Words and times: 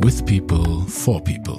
With 0.00 0.24
People, 0.24 0.86
for 0.86 1.22
People. 1.24 1.56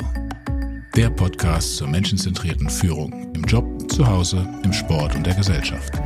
Der 0.95 1.09
Podcast 1.09 1.75
zur 1.75 1.89
menschenzentrierten 1.89 2.69
Führung 2.69 3.33
im 3.33 3.43
Job, 3.43 3.65
zu 3.91 4.07
Hause, 4.07 4.47
im 4.63 4.71
Sport 4.71 5.13
und 5.13 5.25
der 5.25 5.35
Gesellschaft. 5.35 6.01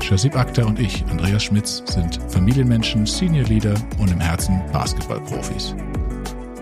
Shazib 0.00 0.34
Akhtar 0.34 0.66
und 0.66 0.80
ich, 0.80 1.04
Andreas 1.10 1.44
Schmitz, 1.44 1.82
sind 1.84 2.18
Familienmenschen, 2.32 3.04
Senior 3.04 3.46
Leader 3.48 3.74
und 3.98 4.10
im 4.10 4.18
Herzen 4.18 4.62
Basketballprofis. 4.72 5.76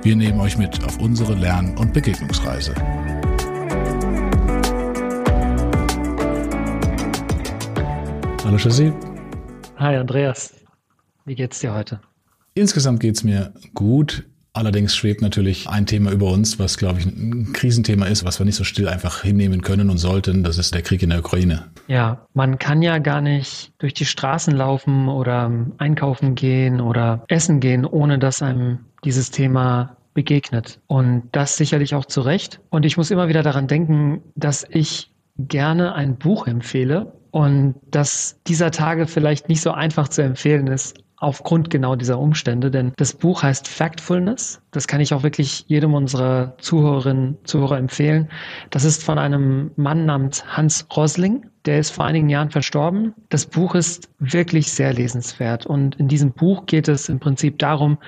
Wir 0.02 0.16
nehmen 0.16 0.40
euch 0.40 0.58
mit 0.58 0.82
auf 0.84 0.98
unsere 0.98 1.34
Lern- 1.34 1.78
und 1.78 1.92
Begegnungsreise. 1.92 2.74
Hallo 8.44 8.58
Shazib. 8.58 8.92
Hi 9.76 9.94
Andreas. 9.94 10.52
Wie 11.24 11.36
geht's 11.36 11.60
dir 11.60 11.72
heute? 11.72 12.00
Insgesamt 12.54 12.98
geht's 12.98 13.22
mir 13.22 13.54
gut. 13.72 14.26
Allerdings 14.54 14.94
schwebt 14.94 15.22
natürlich 15.22 15.68
ein 15.68 15.86
Thema 15.86 16.10
über 16.10 16.30
uns, 16.30 16.58
was, 16.58 16.76
glaube 16.76 17.00
ich, 17.00 17.06
ein 17.06 17.54
Krisenthema 17.54 18.04
ist, 18.04 18.24
was 18.24 18.38
wir 18.38 18.44
nicht 18.44 18.56
so 18.56 18.64
still 18.64 18.86
einfach 18.86 19.22
hinnehmen 19.22 19.62
können 19.62 19.88
und 19.88 19.96
sollten. 19.96 20.44
Das 20.44 20.58
ist 20.58 20.74
der 20.74 20.82
Krieg 20.82 21.02
in 21.02 21.08
der 21.08 21.20
Ukraine. 21.20 21.70
Ja, 21.86 22.26
man 22.34 22.58
kann 22.58 22.82
ja 22.82 22.98
gar 22.98 23.22
nicht 23.22 23.72
durch 23.78 23.94
die 23.94 24.04
Straßen 24.04 24.54
laufen 24.54 25.08
oder 25.08 25.50
einkaufen 25.78 26.34
gehen 26.34 26.82
oder 26.82 27.24
essen 27.28 27.60
gehen, 27.60 27.86
ohne 27.86 28.18
dass 28.18 28.42
einem 28.42 28.80
dieses 29.04 29.30
Thema 29.30 29.96
begegnet. 30.12 30.80
Und 30.86 31.30
das 31.32 31.56
sicherlich 31.56 31.94
auch 31.94 32.04
zu 32.04 32.20
Recht. 32.20 32.60
Und 32.68 32.84
ich 32.84 32.98
muss 32.98 33.10
immer 33.10 33.28
wieder 33.28 33.42
daran 33.42 33.68
denken, 33.68 34.20
dass 34.34 34.66
ich 34.68 35.10
gerne 35.38 35.94
ein 35.94 36.16
Buch 36.16 36.46
empfehle 36.46 37.14
und 37.30 37.76
dass 37.90 38.38
dieser 38.46 38.70
Tage 38.70 39.06
vielleicht 39.06 39.48
nicht 39.48 39.62
so 39.62 39.70
einfach 39.72 40.08
zu 40.08 40.22
empfehlen 40.22 40.66
ist, 40.66 40.98
aufgrund 41.22 41.70
genau 41.70 41.94
dieser 41.94 42.18
Umstände. 42.18 42.70
Denn 42.70 42.92
das 42.96 43.14
Buch 43.14 43.42
heißt 43.42 43.68
Factfulness. 43.68 44.60
Das 44.72 44.88
kann 44.88 45.00
ich 45.00 45.14
auch 45.14 45.22
wirklich 45.22 45.64
jedem 45.68 45.94
unserer 45.94 46.56
Zuhörerinnen, 46.58 47.38
Zuhörer 47.44 47.78
empfehlen. 47.78 48.28
Das 48.70 48.84
ist 48.84 49.04
von 49.04 49.18
einem 49.18 49.70
Mann 49.76 50.04
namens 50.04 50.44
Hans 50.56 50.86
Rosling. 50.96 51.46
Der 51.64 51.78
ist 51.78 51.90
vor 51.90 52.04
einigen 52.04 52.28
Jahren 52.28 52.50
verstorben. 52.50 53.14
Das 53.28 53.46
Buch 53.46 53.76
ist 53.76 54.10
wirklich 54.18 54.72
sehr 54.72 54.92
lesenswert. 54.92 55.64
Und 55.64 55.94
in 55.96 56.08
diesem 56.08 56.32
Buch 56.32 56.66
geht 56.66 56.88
es 56.88 57.08
im 57.08 57.20
Prinzip 57.20 57.58
darum, 57.60 57.98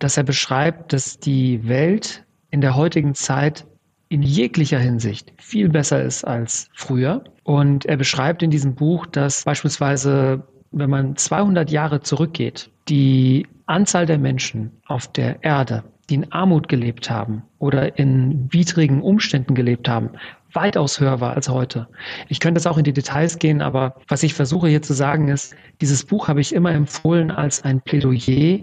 dass 0.00 0.16
er 0.16 0.24
beschreibt, 0.24 0.92
dass 0.92 1.18
die 1.18 1.66
Welt 1.68 2.24
in 2.50 2.60
der 2.60 2.74
heutigen 2.74 3.14
Zeit 3.14 3.66
in 4.08 4.22
jeglicher 4.22 4.78
Hinsicht 4.78 5.32
viel 5.38 5.68
besser 5.68 6.02
ist 6.02 6.24
als 6.24 6.68
früher. 6.74 7.22
Und 7.44 7.86
er 7.86 7.96
beschreibt 7.96 8.42
in 8.42 8.50
diesem 8.50 8.74
Buch, 8.74 9.06
dass 9.06 9.44
beispielsweise 9.44 10.42
wenn 10.74 10.90
man 10.90 11.16
200 11.16 11.70
Jahre 11.70 12.00
zurückgeht, 12.00 12.70
die 12.88 13.46
Anzahl 13.66 14.06
der 14.06 14.18
Menschen 14.18 14.72
auf 14.86 15.10
der 15.10 15.42
Erde, 15.42 15.84
die 16.10 16.16
in 16.16 16.32
Armut 16.32 16.68
gelebt 16.68 17.08
haben 17.08 17.42
oder 17.58 17.98
in 17.98 18.52
widrigen 18.52 19.00
Umständen 19.00 19.54
gelebt 19.54 19.88
haben, 19.88 20.10
weitaus 20.52 21.00
höher 21.00 21.20
war 21.20 21.34
als 21.34 21.48
heute. 21.48 21.88
Ich 22.28 22.40
könnte 22.40 22.58
jetzt 22.58 22.66
auch 22.66 22.78
in 22.78 22.84
die 22.84 22.92
Details 22.92 23.38
gehen, 23.38 23.62
aber 23.62 23.96
was 24.08 24.22
ich 24.22 24.34
versuche 24.34 24.68
hier 24.68 24.82
zu 24.82 24.92
sagen 24.92 25.28
ist, 25.28 25.56
dieses 25.80 26.04
Buch 26.04 26.28
habe 26.28 26.40
ich 26.40 26.54
immer 26.54 26.72
empfohlen 26.72 27.30
als 27.30 27.64
ein 27.64 27.80
Plädoyer 27.80 28.60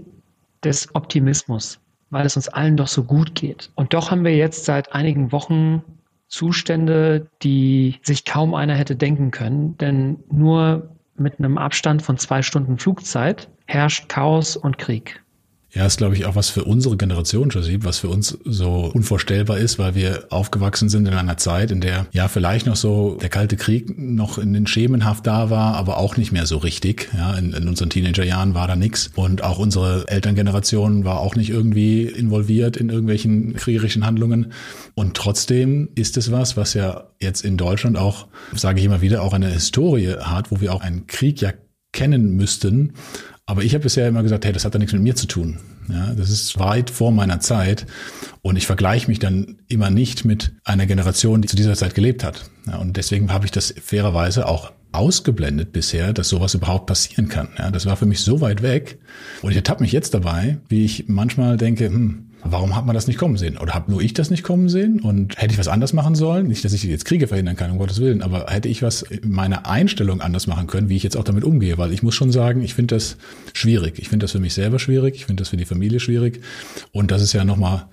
des 0.63 0.93
Optimismus, 0.93 1.79
weil 2.09 2.25
es 2.25 2.35
uns 2.35 2.47
allen 2.47 2.77
doch 2.77 2.87
so 2.87 3.03
gut 3.03 3.35
geht. 3.35 3.71
Und 3.75 3.93
doch 3.93 4.11
haben 4.11 4.23
wir 4.23 4.35
jetzt 4.35 4.65
seit 4.65 4.93
einigen 4.93 5.31
Wochen 5.31 5.83
Zustände, 6.27 7.27
die 7.41 7.99
sich 8.03 8.23
kaum 8.23 8.53
einer 8.53 8.75
hätte 8.75 8.95
denken 8.95 9.31
können, 9.31 9.77
denn 9.77 10.23
nur 10.31 10.95
mit 11.21 11.39
einem 11.39 11.57
Abstand 11.57 12.01
von 12.01 12.17
zwei 12.17 12.41
Stunden 12.41 12.77
Flugzeit 12.77 13.49
herrscht 13.65 14.09
Chaos 14.09 14.55
und 14.55 14.77
Krieg. 14.77 15.20
Ja, 15.73 15.85
ist, 15.85 15.97
glaube 15.97 16.15
ich, 16.15 16.25
auch 16.25 16.35
was 16.35 16.49
für 16.49 16.65
unsere 16.65 16.97
Generation, 16.97 17.47
Josip, 17.47 17.85
was 17.85 17.99
für 17.99 18.09
uns 18.09 18.37
so 18.43 18.91
unvorstellbar 18.93 19.57
ist, 19.57 19.79
weil 19.79 19.95
wir 19.95 20.25
aufgewachsen 20.29 20.89
sind 20.89 21.07
in 21.07 21.13
einer 21.13 21.37
Zeit, 21.37 21.71
in 21.71 21.79
der 21.79 22.07
ja 22.11 22.27
vielleicht 22.27 22.65
noch 22.65 22.75
so 22.75 23.17
der 23.21 23.29
Kalte 23.29 23.55
Krieg 23.55 23.97
noch 23.97 24.37
in 24.37 24.51
den 24.51 24.67
Schemenhaft 24.67 25.25
da 25.25 25.49
war, 25.49 25.75
aber 25.75 25.97
auch 25.97 26.17
nicht 26.17 26.33
mehr 26.33 26.45
so 26.45 26.57
richtig. 26.57 27.09
Ja, 27.13 27.35
in, 27.35 27.53
in 27.53 27.69
unseren 27.69 27.89
Teenagerjahren 27.89 28.53
war 28.53 28.67
da 28.67 28.75
nichts. 28.75 29.11
Und 29.15 29.43
auch 29.43 29.59
unsere 29.59 30.09
Elterngeneration 30.09 31.05
war 31.05 31.21
auch 31.21 31.37
nicht 31.37 31.49
irgendwie 31.49 32.03
involviert 32.03 32.75
in 32.75 32.89
irgendwelchen 32.89 33.55
kriegerischen 33.55 34.05
Handlungen. 34.05 34.51
Und 34.93 35.15
trotzdem 35.15 35.87
ist 35.95 36.17
es 36.17 36.33
was, 36.33 36.57
was 36.57 36.73
ja 36.73 37.05
jetzt 37.21 37.45
in 37.45 37.55
Deutschland 37.55 37.97
auch, 37.97 38.27
sage 38.53 38.79
ich 38.79 38.85
immer 38.85 38.99
wieder, 38.99 39.21
auch 39.21 39.33
eine 39.33 39.47
Historie 39.47 40.15
hat, 40.19 40.51
wo 40.51 40.59
wir 40.59 40.73
auch 40.73 40.81
einen 40.81 41.07
Krieg 41.07 41.39
ja 41.39 41.53
kennen 41.93 42.35
müssten 42.35 42.93
aber 43.45 43.63
ich 43.63 43.73
habe 43.73 43.83
bisher 43.83 44.07
immer 44.07 44.23
gesagt, 44.23 44.45
hey, 44.45 44.53
das 44.53 44.65
hat 44.65 44.75
da 44.75 44.79
nichts 44.79 44.93
mit 44.93 45.01
mir 45.01 45.15
zu 45.15 45.27
tun. 45.27 45.59
Ja, 45.89 46.13
das 46.13 46.29
ist 46.29 46.57
weit 46.59 46.89
vor 46.89 47.11
meiner 47.11 47.39
Zeit. 47.39 47.85
Und 48.41 48.55
ich 48.55 48.65
vergleiche 48.65 49.09
mich 49.09 49.19
dann 49.19 49.57
immer 49.67 49.89
nicht 49.89 50.25
mit 50.25 50.53
einer 50.63 50.85
Generation, 50.85 51.41
die 51.41 51.47
zu 51.47 51.55
dieser 51.55 51.75
Zeit 51.75 51.95
gelebt 51.95 52.23
hat. 52.23 52.49
Ja, 52.67 52.77
und 52.77 52.97
deswegen 52.97 53.31
habe 53.33 53.45
ich 53.45 53.51
das 53.51 53.73
fairerweise 53.81 54.47
auch 54.47 54.71
ausgeblendet 54.93 55.71
bisher, 55.71 56.13
dass 56.13 56.29
sowas 56.29 56.53
überhaupt 56.53 56.85
passieren 56.85 57.29
kann. 57.29 57.49
Ja, 57.57 57.71
das 57.71 57.85
war 57.85 57.95
für 57.95 58.05
mich 58.05 58.21
so 58.21 58.41
weit 58.41 58.61
weg. 58.61 58.99
Und 59.41 59.51
ich 59.51 59.57
ertappe 59.57 59.83
mich 59.83 59.91
jetzt 59.91 60.13
dabei, 60.13 60.57
wie 60.69 60.85
ich 60.85 61.05
manchmal 61.07 61.57
denke, 61.57 61.85
hm, 61.85 62.30
Warum 62.43 62.75
hat 62.75 62.85
man 62.85 62.95
das 62.95 63.07
nicht 63.07 63.17
kommen 63.17 63.37
sehen? 63.37 63.57
Oder 63.57 63.73
habe 63.73 63.91
nur 63.91 64.01
ich 64.01 64.13
das 64.13 64.29
nicht 64.29 64.43
kommen 64.43 64.67
sehen? 64.67 64.99
Und 64.99 65.37
hätte 65.37 65.53
ich 65.53 65.59
was 65.59 65.67
anders 65.67 65.93
machen 65.93 66.15
sollen? 66.15 66.47
Nicht, 66.47 66.65
dass 66.65 66.73
ich 66.73 66.83
jetzt 66.83 67.05
Kriege 67.05 67.27
verhindern 67.27 67.55
kann, 67.55 67.71
um 67.71 67.77
Gottes 67.77 67.99
Willen, 67.99 68.21
aber 68.21 68.47
hätte 68.47 68.67
ich 68.67 68.81
was 68.81 69.03
in 69.03 69.31
meiner 69.31 69.67
Einstellung 69.67 70.21
anders 70.21 70.47
machen 70.47 70.67
können, 70.67 70.89
wie 70.89 70.95
ich 70.95 71.03
jetzt 71.03 71.17
auch 71.17 71.23
damit 71.23 71.43
umgehe? 71.43 71.77
Weil 71.77 71.93
ich 71.93 72.03
muss 72.03 72.15
schon 72.15 72.31
sagen, 72.31 72.61
ich 72.61 72.73
finde 72.73 72.95
das 72.95 73.17
schwierig. 73.53 73.99
Ich 73.99 74.09
finde 74.09 74.23
das 74.23 74.31
für 74.31 74.39
mich 74.39 74.53
selber 74.53 74.79
schwierig. 74.79 75.15
Ich 75.15 75.25
finde 75.25 75.41
das 75.41 75.49
für 75.49 75.57
die 75.57 75.65
Familie 75.65 75.99
schwierig. 75.99 76.41
Und 76.91 77.11
das 77.11 77.21
ist 77.21 77.33
ja 77.33 77.45
nochmal 77.45 77.85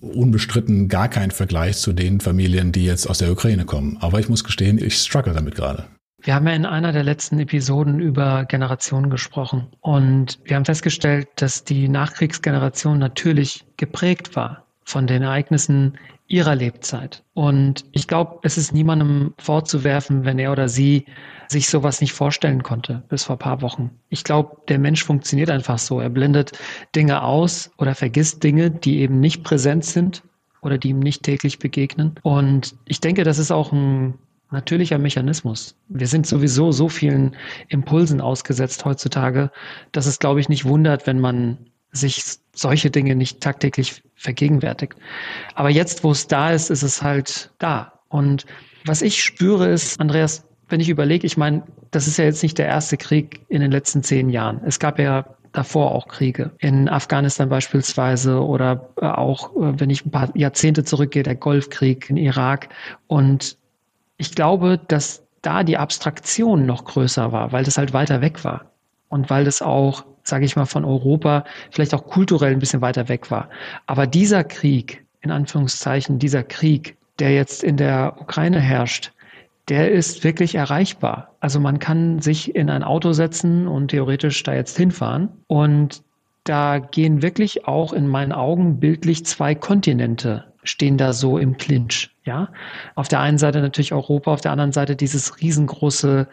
unbestritten 0.00 0.88
gar 0.88 1.08
kein 1.08 1.30
Vergleich 1.30 1.78
zu 1.78 1.92
den 1.92 2.20
Familien, 2.20 2.72
die 2.72 2.84
jetzt 2.84 3.08
aus 3.08 3.18
der 3.18 3.32
Ukraine 3.32 3.64
kommen. 3.64 3.96
Aber 4.00 4.20
ich 4.20 4.28
muss 4.28 4.44
gestehen, 4.44 4.78
ich 4.78 4.98
struggle 4.98 5.32
damit 5.32 5.54
gerade. 5.54 5.84
Wir 6.24 6.34
haben 6.34 6.46
ja 6.46 6.54
in 6.54 6.64
einer 6.64 6.92
der 6.92 7.04
letzten 7.04 7.38
Episoden 7.38 8.00
über 8.00 8.46
Generationen 8.46 9.10
gesprochen 9.10 9.66
und 9.82 10.38
wir 10.44 10.56
haben 10.56 10.64
festgestellt, 10.64 11.28
dass 11.36 11.64
die 11.64 11.86
Nachkriegsgeneration 11.86 12.98
natürlich 12.98 13.66
geprägt 13.76 14.34
war 14.34 14.64
von 14.84 15.06
den 15.06 15.22
Ereignissen 15.22 15.98
ihrer 16.26 16.54
Lebzeit. 16.54 17.22
Und 17.34 17.84
ich 17.92 18.08
glaube, 18.08 18.38
es 18.42 18.56
ist 18.56 18.72
niemandem 18.72 19.34
vorzuwerfen, 19.36 20.24
wenn 20.24 20.38
er 20.38 20.52
oder 20.52 20.70
sie 20.70 21.04
sich 21.48 21.68
sowas 21.68 22.00
nicht 22.00 22.14
vorstellen 22.14 22.62
konnte 22.62 23.02
bis 23.10 23.24
vor 23.24 23.38
paar 23.38 23.60
Wochen. 23.60 23.90
Ich 24.08 24.24
glaube, 24.24 24.56
der 24.68 24.78
Mensch 24.78 25.04
funktioniert 25.04 25.50
einfach 25.50 25.78
so. 25.78 26.00
Er 26.00 26.08
blendet 26.08 26.52
Dinge 26.96 27.22
aus 27.22 27.70
oder 27.76 27.94
vergisst 27.94 28.42
Dinge, 28.42 28.70
die 28.70 29.00
eben 29.00 29.20
nicht 29.20 29.44
präsent 29.44 29.84
sind 29.84 30.22
oder 30.62 30.78
die 30.78 30.88
ihm 30.88 31.00
nicht 31.00 31.22
täglich 31.22 31.58
begegnen. 31.58 32.14
Und 32.22 32.76
ich 32.86 33.00
denke, 33.00 33.24
das 33.24 33.38
ist 33.38 33.50
auch 33.50 33.72
ein 33.72 34.14
natürlicher 34.50 34.98
Mechanismus. 34.98 35.76
Wir 35.88 36.06
sind 36.06 36.26
sowieso 36.26 36.72
so 36.72 36.88
vielen 36.88 37.36
Impulsen 37.68 38.20
ausgesetzt 38.20 38.84
heutzutage, 38.84 39.50
dass 39.92 40.06
es, 40.06 40.18
glaube 40.18 40.40
ich, 40.40 40.48
nicht 40.48 40.64
wundert, 40.64 41.06
wenn 41.06 41.20
man 41.20 41.58
sich 41.92 42.22
solche 42.54 42.90
Dinge 42.90 43.14
nicht 43.14 43.40
tagtäglich 43.40 44.02
vergegenwärtigt. 44.16 44.94
Aber 45.54 45.70
jetzt, 45.70 46.04
wo 46.04 46.10
es 46.10 46.26
da 46.26 46.50
ist, 46.50 46.70
ist 46.70 46.82
es 46.82 47.02
halt 47.02 47.50
da. 47.58 48.00
Und 48.08 48.46
was 48.84 49.02
ich 49.02 49.22
spüre 49.22 49.68
ist, 49.68 50.00
Andreas, 50.00 50.44
wenn 50.68 50.80
ich 50.80 50.88
überlege, 50.88 51.26
ich 51.26 51.36
meine, 51.36 51.62
das 51.90 52.06
ist 52.06 52.16
ja 52.16 52.24
jetzt 52.24 52.42
nicht 52.42 52.58
der 52.58 52.66
erste 52.66 52.96
Krieg 52.96 53.40
in 53.48 53.60
den 53.60 53.70
letzten 53.70 54.02
zehn 54.02 54.28
Jahren. 54.28 54.60
Es 54.64 54.78
gab 54.78 54.98
ja 54.98 55.24
davor 55.52 55.92
auch 55.92 56.08
Kriege. 56.08 56.50
In 56.58 56.88
Afghanistan 56.88 57.48
beispielsweise 57.48 58.42
oder 58.42 58.90
auch, 59.00 59.54
äh, 59.56 59.78
wenn 59.78 59.90
ich 59.90 60.04
ein 60.04 60.10
paar 60.10 60.36
Jahrzehnte 60.36 60.84
zurückgehe, 60.84 61.22
der 61.22 61.36
Golfkrieg 61.36 62.10
in 62.10 62.16
Irak. 62.16 62.68
Und 63.06 63.56
ich 64.16 64.34
glaube, 64.34 64.78
dass 64.88 65.24
da 65.42 65.62
die 65.62 65.76
Abstraktion 65.76 66.66
noch 66.66 66.84
größer 66.84 67.32
war, 67.32 67.52
weil 67.52 67.64
das 67.64 67.78
halt 67.78 67.92
weiter 67.92 68.20
weg 68.20 68.44
war 68.44 68.66
und 69.08 69.30
weil 69.30 69.44
das 69.44 69.62
auch, 69.62 70.04
sage 70.22 70.44
ich 70.44 70.56
mal, 70.56 70.64
von 70.64 70.84
Europa 70.84 71.44
vielleicht 71.70 71.94
auch 71.94 72.06
kulturell 72.06 72.52
ein 72.52 72.58
bisschen 72.58 72.80
weiter 72.80 73.08
weg 73.08 73.30
war. 73.30 73.50
Aber 73.86 74.06
dieser 74.06 74.44
Krieg, 74.44 75.04
in 75.20 75.30
Anführungszeichen, 75.30 76.18
dieser 76.18 76.42
Krieg, 76.42 76.96
der 77.18 77.34
jetzt 77.34 77.62
in 77.62 77.76
der 77.76 78.16
Ukraine 78.20 78.60
herrscht, 78.60 79.12
der 79.68 79.90
ist 79.90 80.24
wirklich 80.24 80.54
erreichbar. 80.54 81.34
Also 81.40 81.60
man 81.60 81.78
kann 81.78 82.20
sich 82.20 82.54
in 82.54 82.68
ein 82.68 82.82
Auto 82.82 83.12
setzen 83.12 83.66
und 83.66 83.88
theoretisch 83.88 84.42
da 84.42 84.54
jetzt 84.54 84.76
hinfahren 84.76 85.30
und 85.46 86.02
da 86.44 86.78
gehen 86.78 87.22
wirklich 87.22 87.66
auch 87.66 87.94
in 87.94 88.06
meinen 88.06 88.32
Augen 88.32 88.78
bildlich 88.78 89.24
zwei 89.24 89.54
Kontinente 89.54 90.44
stehen 90.62 90.98
da 90.98 91.12
so 91.12 91.38
im 91.38 91.56
Clinch. 91.56 92.13
Ja, 92.24 92.48
auf 92.94 93.08
der 93.08 93.20
einen 93.20 93.36
Seite 93.36 93.60
natürlich 93.60 93.92
Europa, 93.92 94.32
auf 94.32 94.40
der 94.40 94.52
anderen 94.52 94.72
Seite 94.72 94.96
dieses 94.96 95.40
riesengroße 95.42 96.26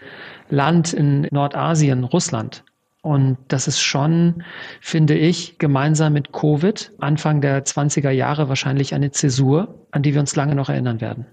Land 0.49 0.93
in 0.93 1.27
Nordasien, 1.31 2.05
Russland. 2.05 2.63
Und 3.01 3.38
das 3.47 3.67
ist 3.67 3.81
schon, 3.81 4.43
finde 4.79 5.17
ich, 5.17 5.57
gemeinsam 5.57 6.13
mit 6.13 6.31
Covid, 6.31 6.91
Anfang 6.99 7.41
der 7.41 7.65
20er 7.65 8.11
Jahre 8.11 8.47
wahrscheinlich 8.47 8.93
eine 8.93 9.11
Zäsur, 9.11 9.85
an 9.91 10.03
die 10.03 10.13
wir 10.13 10.21
uns 10.21 10.35
lange 10.35 10.55
noch 10.55 10.69
erinnern 10.69 11.01
werden. 11.01 11.25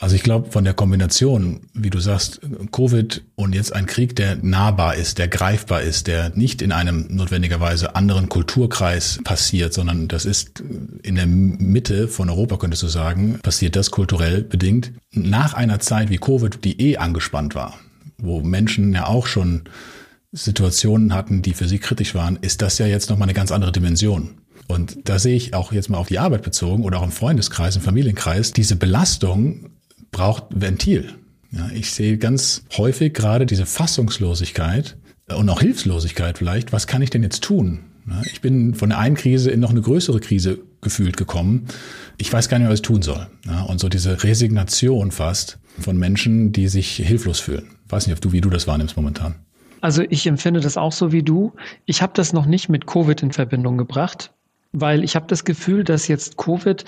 Also 0.00 0.16
ich 0.16 0.22
glaube, 0.22 0.50
von 0.50 0.64
der 0.64 0.72
Kombination, 0.72 1.60
wie 1.74 1.90
du 1.90 2.00
sagst, 2.00 2.40
Covid 2.72 3.22
und 3.34 3.54
jetzt 3.54 3.74
ein 3.74 3.84
Krieg, 3.84 4.16
der 4.16 4.36
nahbar 4.36 4.94
ist, 4.94 5.18
der 5.18 5.28
greifbar 5.28 5.82
ist, 5.82 6.06
der 6.06 6.30
nicht 6.34 6.62
in 6.62 6.72
einem 6.72 7.06
notwendigerweise 7.10 7.94
anderen 7.94 8.30
Kulturkreis 8.30 9.20
passiert, 9.22 9.74
sondern 9.74 10.08
das 10.08 10.24
ist 10.24 10.64
in 11.02 11.16
der 11.16 11.26
Mitte 11.26 12.08
von 12.08 12.30
Europa, 12.30 12.56
könntest 12.56 12.82
du 12.82 12.86
sagen, 12.86 13.40
passiert 13.42 13.76
das 13.76 13.90
kulturell 13.90 14.42
bedingt. 14.42 14.90
Nach 15.12 15.52
einer 15.52 15.80
Zeit 15.80 16.08
wie 16.08 16.16
Covid, 16.16 16.64
die 16.64 16.80
eh 16.80 16.96
angespannt 16.96 17.54
war, 17.54 17.78
wo 18.16 18.40
Menschen 18.40 18.94
ja 18.94 19.06
auch 19.06 19.26
schon 19.26 19.64
Situationen 20.32 21.12
hatten, 21.12 21.42
die 21.42 21.52
für 21.52 21.68
sie 21.68 21.78
kritisch 21.78 22.14
waren, 22.14 22.38
ist 22.40 22.62
das 22.62 22.78
ja 22.78 22.86
jetzt 22.86 23.10
nochmal 23.10 23.26
eine 23.26 23.34
ganz 23.34 23.52
andere 23.52 23.70
Dimension. 23.70 24.30
Und 24.66 25.10
da 25.10 25.18
sehe 25.18 25.36
ich 25.36 25.52
auch 25.52 25.72
jetzt 25.72 25.90
mal 25.90 25.98
auf 25.98 26.08
die 26.08 26.20
Arbeit 26.20 26.40
bezogen 26.42 26.84
oder 26.84 27.00
auch 27.00 27.04
im 27.04 27.10
Freundeskreis, 27.10 27.76
im 27.76 27.82
Familienkreis, 27.82 28.52
diese 28.52 28.76
Belastung 28.76 29.66
braucht 30.10 30.44
Ventil. 30.50 31.14
Ja, 31.52 31.68
ich 31.74 31.92
sehe 31.92 32.18
ganz 32.18 32.64
häufig 32.76 33.12
gerade 33.12 33.46
diese 33.46 33.66
Fassungslosigkeit 33.66 34.96
und 35.28 35.48
auch 35.48 35.60
Hilflosigkeit 35.60 36.38
vielleicht. 36.38 36.72
Was 36.72 36.86
kann 36.86 37.02
ich 37.02 37.10
denn 37.10 37.22
jetzt 37.22 37.42
tun? 37.42 37.80
Ja, 38.08 38.22
ich 38.24 38.40
bin 38.40 38.74
von 38.74 38.90
der 38.90 38.98
einen 38.98 39.16
Krise 39.16 39.50
in 39.50 39.60
noch 39.60 39.70
eine 39.70 39.80
größere 39.80 40.20
Krise 40.20 40.58
gefühlt 40.80 41.16
gekommen. 41.16 41.66
Ich 42.18 42.32
weiß 42.32 42.48
gar 42.48 42.58
nicht 42.58 42.68
was 42.68 42.76
ich 42.76 42.82
tun 42.82 43.02
soll. 43.02 43.26
Ja, 43.46 43.62
und 43.62 43.80
so 43.80 43.88
diese 43.88 44.22
Resignation 44.22 45.10
fast 45.10 45.58
von 45.78 45.96
Menschen, 45.96 46.52
die 46.52 46.68
sich 46.68 46.96
hilflos 46.96 47.40
fühlen. 47.40 47.68
Ich 47.86 47.92
weiß 47.92 48.06
nicht, 48.06 48.14
ob 48.14 48.20
du, 48.20 48.32
wie 48.32 48.40
du 48.40 48.50
das 48.50 48.66
wahrnimmst 48.66 48.96
momentan. 48.96 49.34
Also 49.80 50.02
ich 50.08 50.26
empfinde 50.26 50.60
das 50.60 50.76
auch 50.76 50.92
so 50.92 51.12
wie 51.12 51.22
du. 51.22 51.52
Ich 51.86 52.02
habe 52.02 52.12
das 52.14 52.32
noch 52.32 52.46
nicht 52.46 52.68
mit 52.68 52.86
Covid 52.86 53.22
in 53.22 53.32
Verbindung 53.32 53.78
gebracht, 53.78 54.32
weil 54.72 55.04
ich 55.04 55.16
habe 55.16 55.26
das 55.26 55.44
Gefühl, 55.44 55.84
dass 55.84 56.08
jetzt 56.08 56.36
Covid 56.36 56.84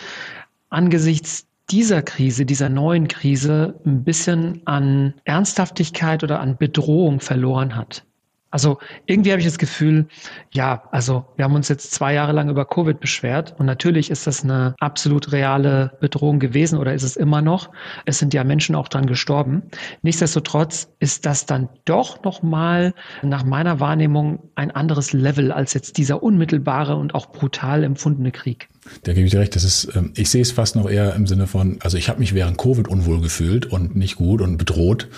angesichts 0.68 1.46
dieser 1.72 2.02
Krise, 2.02 2.44
dieser 2.44 2.68
neuen 2.68 3.08
Krise 3.08 3.80
ein 3.86 4.04
bisschen 4.04 4.60
an 4.66 5.14
Ernsthaftigkeit 5.24 6.22
oder 6.22 6.38
an 6.40 6.58
Bedrohung 6.58 7.20
verloren 7.20 7.74
hat. 7.74 8.04
Also 8.52 8.78
irgendwie 9.06 9.32
habe 9.32 9.40
ich 9.40 9.46
das 9.46 9.58
Gefühl, 9.58 10.06
ja, 10.52 10.84
also 10.92 11.24
wir 11.36 11.44
haben 11.46 11.54
uns 11.54 11.68
jetzt 11.68 11.92
zwei 11.92 12.12
Jahre 12.12 12.32
lang 12.32 12.50
über 12.50 12.66
Covid 12.66 13.00
beschwert 13.00 13.54
und 13.58 13.66
natürlich 13.66 14.10
ist 14.10 14.26
das 14.26 14.44
eine 14.44 14.74
absolut 14.78 15.32
reale 15.32 15.96
Bedrohung 16.00 16.38
gewesen 16.38 16.78
oder 16.78 16.92
ist 16.94 17.02
es 17.02 17.16
immer 17.16 17.40
noch. 17.40 17.70
Es 18.04 18.18
sind 18.18 18.34
ja 18.34 18.44
Menschen 18.44 18.74
auch 18.74 18.88
dran 18.88 19.06
gestorben. 19.06 19.62
Nichtsdestotrotz 20.02 20.88
ist 21.00 21.24
das 21.24 21.46
dann 21.46 21.70
doch 21.86 22.22
nochmal 22.22 22.94
nach 23.22 23.44
meiner 23.44 23.80
Wahrnehmung 23.80 24.50
ein 24.54 24.70
anderes 24.70 25.14
Level 25.14 25.50
als 25.50 25.72
jetzt 25.72 25.96
dieser 25.96 26.22
unmittelbare 26.22 26.96
und 26.96 27.14
auch 27.14 27.32
brutal 27.32 27.82
empfundene 27.84 28.32
Krieg. 28.32 28.68
Da 29.04 29.14
gebe 29.14 29.26
ich 29.26 29.32
dir 29.32 29.40
recht. 29.40 29.56
Das 29.56 29.64
ist, 29.64 29.88
ähm, 29.96 30.12
ich 30.14 30.28
sehe 30.28 30.42
es 30.42 30.52
fast 30.52 30.76
noch 30.76 30.90
eher 30.90 31.14
im 31.14 31.26
Sinne 31.26 31.46
von, 31.46 31.78
also 31.80 31.96
ich 31.96 32.08
habe 32.08 32.18
mich 32.18 32.34
während 32.34 32.58
Covid 32.58 32.86
unwohl 32.88 33.20
gefühlt 33.20 33.66
und 33.66 33.96
nicht 33.96 34.16
gut 34.16 34.42
und 34.42 34.58
bedroht. 34.58 35.08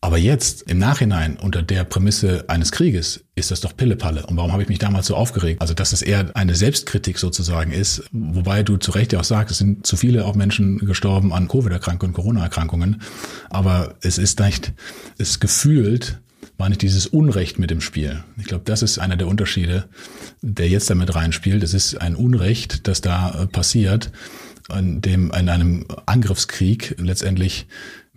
Aber 0.00 0.16
jetzt, 0.16 0.62
im 0.70 0.78
Nachhinein, 0.78 1.36
unter 1.36 1.62
der 1.62 1.82
Prämisse 1.84 2.44
eines 2.48 2.70
Krieges, 2.70 3.24
ist 3.34 3.50
das 3.50 3.60
doch 3.60 3.76
Pillepalle. 3.76 4.26
Und 4.26 4.36
warum 4.36 4.52
habe 4.52 4.62
ich 4.62 4.68
mich 4.68 4.78
damals 4.78 5.06
so 5.06 5.16
aufgeregt? 5.16 5.60
Also, 5.60 5.74
dass 5.74 5.92
es 5.92 6.02
eher 6.02 6.36
eine 6.36 6.54
Selbstkritik 6.54 7.18
sozusagen 7.18 7.72
ist, 7.72 8.04
wobei 8.12 8.62
du 8.62 8.76
zu 8.76 8.92
Recht 8.92 9.12
ja 9.12 9.20
auch 9.20 9.24
sagst, 9.24 9.52
es 9.52 9.58
sind 9.58 9.86
zu 9.86 9.96
viele 9.96 10.24
auch 10.24 10.36
Menschen 10.36 10.78
gestorben 10.78 11.32
an 11.32 11.48
Covid-Erkrankungen, 11.48 12.14
Corona-Erkrankungen. 12.14 13.02
Aber 13.50 13.96
es 14.00 14.18
ist 14.18 14.38
nicht, 14.40 14.72
es 15.18 15.40
gefühlt, 15.40 16.20
war 16.58 16.68
nicht 16.68 16.82
dieses 16.82 17.06
Unrecht 17.06 17.58
mit 17.58 17.70
dem 17.70 17.80
Spiel. 17.80 18.22
Ich 18.36 18.46
glaube, 18.46 18.64
das 18.64 18.82
ist 18.82 18.98
einer 18.98 19.16
der 19.16 19.26
Unterschiede, 19.26 19.88
der 20.42 20.68
jetzt 20.68 20.90
damit 20.90 21.14
reinspielt. 21.14 21.62
Es 21.62 21.74
ist 21.74 22.00
ein 22.00 22.14
Unrecht, 22.14 22.86
das 22.86 23.00
da 23.00 23.42
äh, 23.42 23.46
passiert, 23.46 24.12
in 24.76 25.00
dem 25.00 25.32
in 25.32 25.48
einem 25.48 25.86
Angriffskrieg 26.06 26.94
letztendlich 26.98 27.66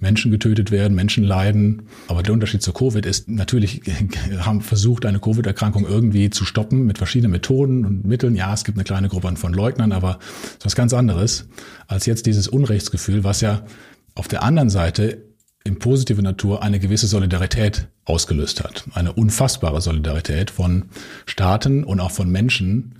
Menschen 0.01 0.31
getötet 0.31 0.71
werden, 0.71 0.95
Menschen 0.95 1.23
leiden. 1.23 1.83
Aber 2.07 2.23
der 2.23 2.33
Unterschied 2.33 2.61
zu 2.61 2.73
Covid 2.73 3.05
ist, 3.05 3.29
natürlich 3.29 3.81
haben 4.39 4.61
versucht, 4.61 5.05
eine 5.05 5.19
Covid-Erkrankung 5.19 5.85
irgendwie 5.85 6.29
zu 6.29 6.43
stoppen 6.43 6.85
mit 6.85 6.97
verschiedenen 6.97 7.31
Methoden 7.31 7.85
und 7.85 8.05
Mitteln. 8.05 8.35
Ja, 8.35 8.53
es 8.53 8.65
gibt 8.65 8.77
eine 8.77 8.83
kleine 8.83 9.07
Gruppe 9.07 9.33
von 9.35 9.53
Leugnern, 9.53 9.91
aber 9.91 10.19
es 10.43 10.57
ist 10.57 10.65
was 10.65 10.75
ganz 10.75 10.93
anderes 10.93 11.47
als 11.87 12.05
jetzt 12.05 12.25
dieses 12.25 12.47
Unrechtsgefühl, 12.47 13.23
was 13.23 13.41
ja 13.41 13.63
auf 14.15 14.27
der 14.27 14.43
anderen 14.43 14.69
Seite 14.69 15.23
in 15.63 15.77
positive 15.77 16.21
Natur 16.23 16.63
eine 16.63 16.79
gewisse 16.79 17.05
Solidarität 17.05 17.87
ausgelöst 18.05 18.63
hat. 18.63 18.85
Eine 18.93 19.13
unfassbare 19.13 19.79
Solidarität 19.79 20.49
von 20.49 20.85
Staaten 21.27 21.83
und 21.83 21.99
auch 21.99 22.11
von 22.11 22.31
Menschen, 22.31 22.95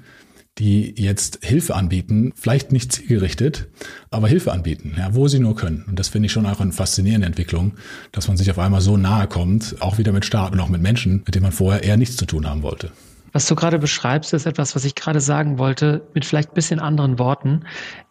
die 0.57 0.94
jetzt 1.01 1.39
Hilfe 1.42 1.75
anbieten, 1.75 2.33
vielleicht 2.36 2.71
nicht 2.71 2.92
zielgerichtet, 2.92 3.69
aber 4.09 4.27
Hilfe 4.27 4.51
anbieten, 4.51 4.95
ja, 4.98 5.15
wo 5.15 5.27
sie 5.27 5.39
nur 5.39 5.56
können. 5.56 5.86
Und 5.88 5.98
das 5.98 6.09
finde 6.09 6.25
ich 6.25 6.31
schon 6.31 6.45
auch 6.45 6.59
eine 6.59 6.74
faszinierende 6.74 7.27
Entwicklung, 7.27 7.74
dass 8.12 8.27
man 8.27 8.38
sich 8.38 8.51
auf 8.51 8.59
einmal 8.59 8.81
so 8.81 8.98
nahe 8.98 9.27
kommt, 9.27 9.77
auch 9.80 9.98
wieder 9.98 10.12
mit 10.12 10.25
Staaten 10.25 10.56
und 10.56 10.59
auch 10.59 10.69
mit 10.69 10.81
Menschen, 10.81 11.24
mit 11.25 11.36
denen 11.36 11.44
man 11.44 11.51
vorher 11.51 11.83
eher 11.83 11.98
nichts 11.98 12.18
zu 12.18 12.25
tun 12.25 12.48
haben 12.50 12.63
wollte. 12.63 12.92
Was 13.31 13.48
du 13.48 13.56
gerade 13.56 13.80
beschreibst, 13.80 14.33
ist 14.33 14.45
etwas, 14.45 14.75
was 14.75 14.83
ich 14.83 14.95
gerade 14.95 15.21
sagen 15.21 15.57
wollte, 15.57 16.06
mit 16.13 16.25
vielleicht 16.25 16.51
ein 16.51 16.56
bisschen 16.56 16.81
anderen 16.81 17.18
Worten. 17.18 17.62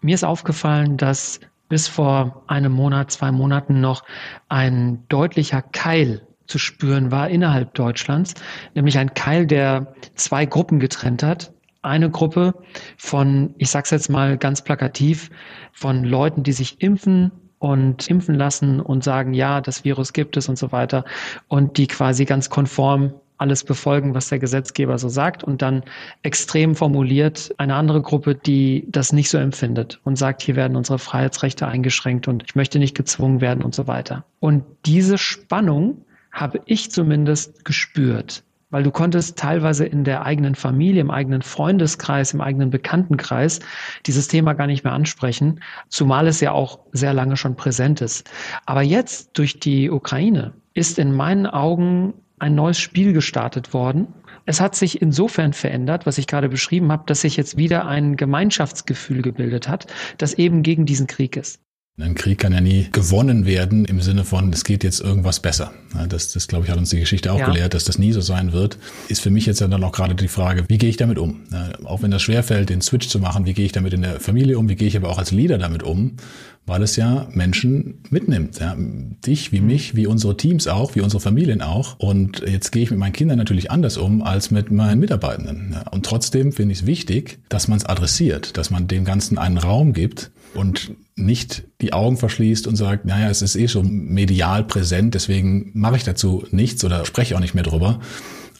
Mir 0.00 0.14
ist 0.14 0.24
aufgefallen, 0.24 0.96
dass 0.96 1.40
bis 1.68 1.88
vor 1.88 2.42
einem 2.46 2.72
Monat, 2.72 3.10
zwei 3.10 3.30
Monaten 3.30 3.80
noch 3.80 4.02
ein 4.48 5.04
deutlicher 5.08 5.60
Keil 5.60 6.22
zu 6.46 6.58
spüren 6.58 7.12
war 7.12 7.28
innerhalb 7.28 7.74
Deutschlands, 7.74 8.34
nämlich 8.74 8.98
ein 8.98 9.14
Keil, 9.14 9.46
der 9.46 9.94
zwei 10.16 10.46
Gruppen 10.46 10.80
getrennt 10.80 11.22
hat 11.22 11.52
eine 11.82 12.10
Gruppe 12.10 12.54
von, 12.96 13.54
ich 13.58 13.70
sag's 13.70 13.90
jetzt 13.90 14.10
mal 14.10 14.36
ganz 14.36 14.62
plakativ, 14.62 15.30
von 15.72 16.04
Leuten, 16.04 16.42
die 16.42 16.52
sich 16.52 16.80
impfen 16.82 17.32
und 17.58 18.08
impfen 18.08 18.34
lassen 18.34 18.80
und 18.80 19.04
sagen, 19.04 19.34
ja, 19.34 19.60
das 19.60 19.84
Virus 19.84 20.12
gibt 20.12 20.36
es 20.36 20.48
und 20.48 20.58
so 20.58 20.72
weiter 20.72 21.04
und 21.48 21.76
die 21.76 21.86
quasi 21.86 22.24
ganz 22.24 22.50
konform 22.50 23.14
alles 23.40 23.64
befolgen, 23.64 24.14
was 24.14 24.28
der 24.28 24.38
Gesetzgeber 24.38 24.98
so 24.98 25.08
sagt 25.08 25.42
und 25.42 25.62
dann 25.62 25.82
extrem 26.22 26.74
formuliert 26.74 27.54
eine 27.56 27.74
andere 27.74 28.02
Gruppe, 28.02 28.34
die 28.34 28.86
das 28.88 29.14
nicht 29.14 29.30
so 29.30 29.38
empfindet 29.38 29.98
und 30.04 30.16
sagt, 30.16 30.42
hier 30.42 30.56
werden 30.56 30.76
unsere 30.76 30.98
Freiheitsrechte 30.98 31.66
eingeschränkt 31.66 32.28
und 32.28 32.42
ich 32.46 32.54
möchte 32.54 32.78
nicht 32.78 32.94
gezwungen 32.94 33.40
werden 33.40 33.64
und 33.64 33.74
so 33.74 33.86
weiter. 33.86 34.24
Und 34.40 34.64
diese 34.84 35.16
Spannung 35.16 36.04
habe 36.32 36.60
ich 36.66 36.90
zumindest 36.90 37.64
gespürt 37.64 38.42
weil 38.70 38.82
du 38.82 38.90
konntest 38.90 39.38
teilweise 39.38 39.84
in 39.84 40.04
der 40.04 40.24
eigenen 40.24 40.54
Familie, 40.54 41.00
im 41.00 41.10
eigenen 41.10 41.42
Freundeskreis, 41.42 42.32
im 42.32 42.40
eigenen 42.40 42.70
Bekanntenkreis 42.70 43.60
dieses 44.06 44.28
Thema 44.28 44.54
gar 44.54 44.66
nicht 44.66 44.84
mehr 44.84 44.92
ansprechen, 44.92 45.60
zumal 45.88 46.26
es 46.26 46.40
ja 46.40 46.52
auch 46.52 46.78
sehr 46.92 47.12
lange 47.12 47.36
schon 47.36 47.56
präsent 47.56 48.00
ist. 48.00 48.30
Aber 48.66 48.82
jetzt 48.82 49.38
durch 49.38 49.60
die 49.60 49.90
Ukraine 49.90 50.54
ist 50.74 50.98
in 50.98 51.14
meinen 51.14 51.46
Augen 51.46 52.14
ein 52.38 52.54
neues 52.54 52.78
Spiel 52.78 53.12
gestartet 53.12 53.74
worden. 53.74 54.08
Es 54.46 54.60
hat 54.60 54.74
sich 54.74 55.02
insofern 55.02 55.52
verändert, 55.52 56.06
was 56.06 56.18
ich 56.18 56.26
gerade 56.26 56.48
beschrieben 56.48 56.90
habe, 56.90 57.04
dass 57.06 57.20
sich 57.20 57.36
jetzt 57.36 57.56
wieder 57.56 57.86
ein 57.86 58.16
Gemeinschaftsgefühl 58.16 59.22
gebildet 59.22 59.68
hat, 59.68 59.86
das 60.18 60.34
eben 60.34 60.62
gegen 60.62 60.86
diesen 60.86 61.06
Krieg 61.06 61.36
ist. 61.36 61.60
Ein 61.98 62.14
Krieg 62.14 62.38
kann 62.38 62.52
ja 62.52 62.60
nie 62.60 62.88
gewonnen 62.92 63.44
werden 63.44 63.84
im 63.84 64.00
Sinne 64.00 64.24
von, 64.24 64.52
es 64.52 64.64
geht 64.64 64.84
jetzt 64.84 65.00
irgendwas 65.00 65.40
besser. 65.40 65.72
Das, 66.08 66.32
das 66.32 66.48
glaube 66.48 66.64
ich, 66.64 66.70
hat 66.70 66.78
uns 66.78 66.90
die 66.90 67.00
Geschichte 67.00 67.32
auch 67.32 67.38
ja. 67.38 67.46
gelehrt, 67.46 67.74
dass 67.74 67.84
das 67.84 67.98
nie 67.98 68.12
so 68.12 68.22
sein 68.22 68.52
wird. 68.52 68.78
Ist 69.08 69.20
für 69.20 69.30
mich 69.30 69.44
jetzt 69.44 69.60
dann 69.60 69.84
auch 69.84 69.92
gerade 69.92 70.14
die 70.14 70.28
Frage, 70.28 70.64
wie 70.68 70.78
gehe 70.78 70.88
ich 70.88 70.96
damit 70.96 71.18
um? 71.18 71.42
Auch 71.84 72.02
wenn 72.02 72.10
das 72.10 72.22
schwerfällt, 72.22 72.70
den 72.70 72.80
Switch 72.80 73.08
zu 73.08 73.18
machen, 73.18 73.44
wie 73.44 73.52
gehe 73.52 73.66
ich 73.66 73.72
damit 73.72 73.92
in 73.92 74.02
der 74.02 74.18
Familie 74.18 74.58
um, 74.58 74.68
wie 74.68 74.76
gehe 74.76 74.88
ich 74.88 74.96
aber 74.96 75.10
auch 75.10 75.18
als 75.18 75.30
Leader 75.30 75.58
damit 75.58 75.82
um? 75.82 76.16
Weil 76.64 76.82
es 76.82 76.96
ja 76.96 77.28
Menschen 77.32 78.02
mitnimmt. 78.10 78.60
Ja. 78.60 78.76
Dich 78.78 79.50
wie 79.52 79.60
mich, 79.60 79.96
wie 79.96 80.06
unsere 80.06 80.36
Teams 80.36 80.68
auch, 80.68 80.94
wie 80.94 81.00
unsere 81.00 81.20
Familien 81.20 81.60
auch. 81.60 81.98
Und 81.98 82.42
jetzt 82.46 82.70
gehe 82.70 82.82
ich 82.82 82.90
mit 82.90 82.98
meinen 82.98 83.12
Kindern 83.12 83.38
natürlich 83.38 83.70
anders 83.70 83.96
um 83.98 84.22
als 84.22 84.50
mit 84.50 84.70
meinen 84.70 85.00
Mitarbeitenden. 85.00 85.76
Und 85.90 86.06
trotzdem 86.06 86.52
finde 86.52 86.72
ich 86.72 86.80
es 86.80 86.86
wichtig, 86.86 87.40
dass 87.48 87.68
man 87.68 87.78
es 87.78 87.84
adressiert, 87.84 88.56
dass 88.56 88.70
man 88.70 88.88
dem 88.88 89.04
Ganzen 89.04 89.36
einen 89.36 89.58
Raum 89.58 89.92
gibt 89.92 90.30
und 90.54 90.92
nicht 91.16 91.64
die 91.80 91.92
Augen 91.92 92.16
verschließt 92.16 92.66
und 92.66 92.76
sagt, 92.76 93.04
naja, 93.04 93.28
es 93.28 93.42
ist 93.42 93.56
eh 93.56 93.68
schon 93.68 94.06
medial 94.06 94.64
präsent, 94.64 95.14
deswegen 95.14 95.70
mache 95.74 95.96
ich 95.96 96.04
dazu 96.04 96.44
nichts 96.50 96.84
oder 96.84 97.04
spreche 97.04 97.36
auch 97.36 97.40
nicht 97.40 97.54
mehr 97.54 97.64
drüber. 97.64 98.00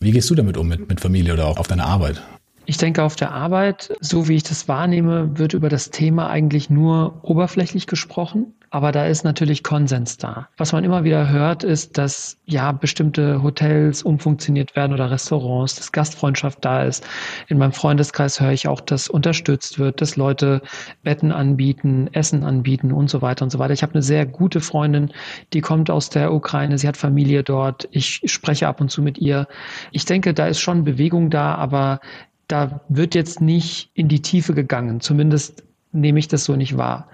Wie 0.01 0.13
gehst 0.13 0.31
du 0.31 0.35
damit 0.35 0.57
um 0.57 0.69
mit, 0.69 0.89
mit 0.89 1.01
Familie 1.01 1.33
oder 1.33 1.47
auch 1.47 1.59
auf 1.59 1.67
deiner 1.67 1.87
Arbeit? 1.87 2.23
Ich 2.67 2.77
denke, 2.77 3.03
auf 3.03 3.17
der 3.17 3.33
Arbeit, 3.33 3.93
so 4.01 4.29
wie 4.29 4.37
ich 4.37 4.43
das 4.43 4.69
wahrnehme, 4.69 5.39
wird 5.39 5.55
über 5.55 5.69
das 5.69 5.91
Thema 5.91 6.29
eigentlich 6.29 6.71
nur 6.71 7.19
oberflächlich 7.23 7.87
gesprochen. 7.87 8.55
Aber 8.73 8.93
da 8.93 9.07
ist 9.07 9.25
natürlich 9.25 9.65
Konsens 9.65 10.17
da. 10.17 10.49
Was 10.57 10.73
man 10.73 10.85
immer 10.85 11.03
wieder 11.03 11.29
hört, 11.29 11.65
ist, 11.65 11.99
dass 11.99 12.39
ja 12.47 12.71
bestimmte 12.71 13.43
Hotels 13.43 14.05
umfunktioniert 14.05 14.77
werden 14.77 14.93
oder 14.93 15.11
Restaurants, 15.11 15.75
dass 15.75 15.91
Gastfreundschaft 15.91 16.65
da 16.65 16.85
ist. 16.85 17.05
In 17.49 17.59
meinem 17.59 17.73
Freundeskreis 17.73 18.41
höre 18.41 18.53
ich 18.53 18.69
auch, 18.69 18.81
dass 18.81 19.09
unterstützt 19.09 19.81
wird, 19.81 20.01
dass 20.01 20.15
Leute 20.15 20.63
Betten 21.03 21.33
anbieten, 21.33 22.11
Essen 22.13 22.45
anbieten 22.45 22.93
und 22.93 23.11
so 23.11 23.23
weiter 23.23 23.45
und 23.45 23.51
so 23.51 23.59
weiter. 23.59 23.75
Ich 23.75 23.83
habe 23.83 23.95
eine 23.95 24.03
sehr 24.03 24.25
gute 24.25 24.61
Freundin, 24.61 25.11
die 25.53 25.63
kommt 25.63 25.91
aus 25.91 26.09
der 26.09 26.33
Ukraine, 26.33 26.79
sie 26.79 26.87
hat 26.87 26.97
Familie 26.97 27.43
dort. 27.43 27.89
Ich 27.91 28.23
spreche 28.27 28.69
ab 28.69 28.81
und 28.81 28.89
zu 28.89 29.03
mit 29.03 29.19
ihr. 29.19 29.49
Ich 29.91 30.05
denke, 30.05 30.33
da 30.33 30.47
ist 30.47 30.61
schon 30.61 30.85
Bewegung 30.85 31.29
da, 31.31 31.57
aber 31.57 31.99
da 32.51 32.81
wird 32.89 33.15
jetzt 33.15 33.41
nicht 33.41 33.91
in 33.95 34.09
die 34.09 34.23
Tiefe 34.23 34.55
gegangen. 34.55 35.01
Zumindest 35.01 35.65
nehme 35.93 36.19
ich 36.19 36.29
das 36.29 36.45
so 36.45 36.57
nicht 36.57 36.77
wahr. 36.77 37.09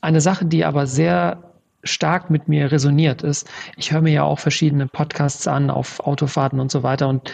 Eine 0.00 0.20
Sache, 0.20 0.44
die 0.44 0.64
aber 0.64 0.86
sehr 0.86 1.42
stark 1.84 2.30
mit 2.30 2.48
mir 2.48 2.72
resoniert 2.72 3.22
ist, 3.22 3.48
ich 3.76 3.92
höre 3.92 4.02
mir 4.02 4.12
ja 4.12 4.22
auch 4.24 4.38
verschiedene 4.38 4.86
Podcasts 4.86 5.46
an 5.46 5.70
auf 5.70 6.00
Autofahrten 6.00 6.58
und 6.58 6.70
so 6.70 6.82
weiter. 6.82 7.08
Und 7.08 7.32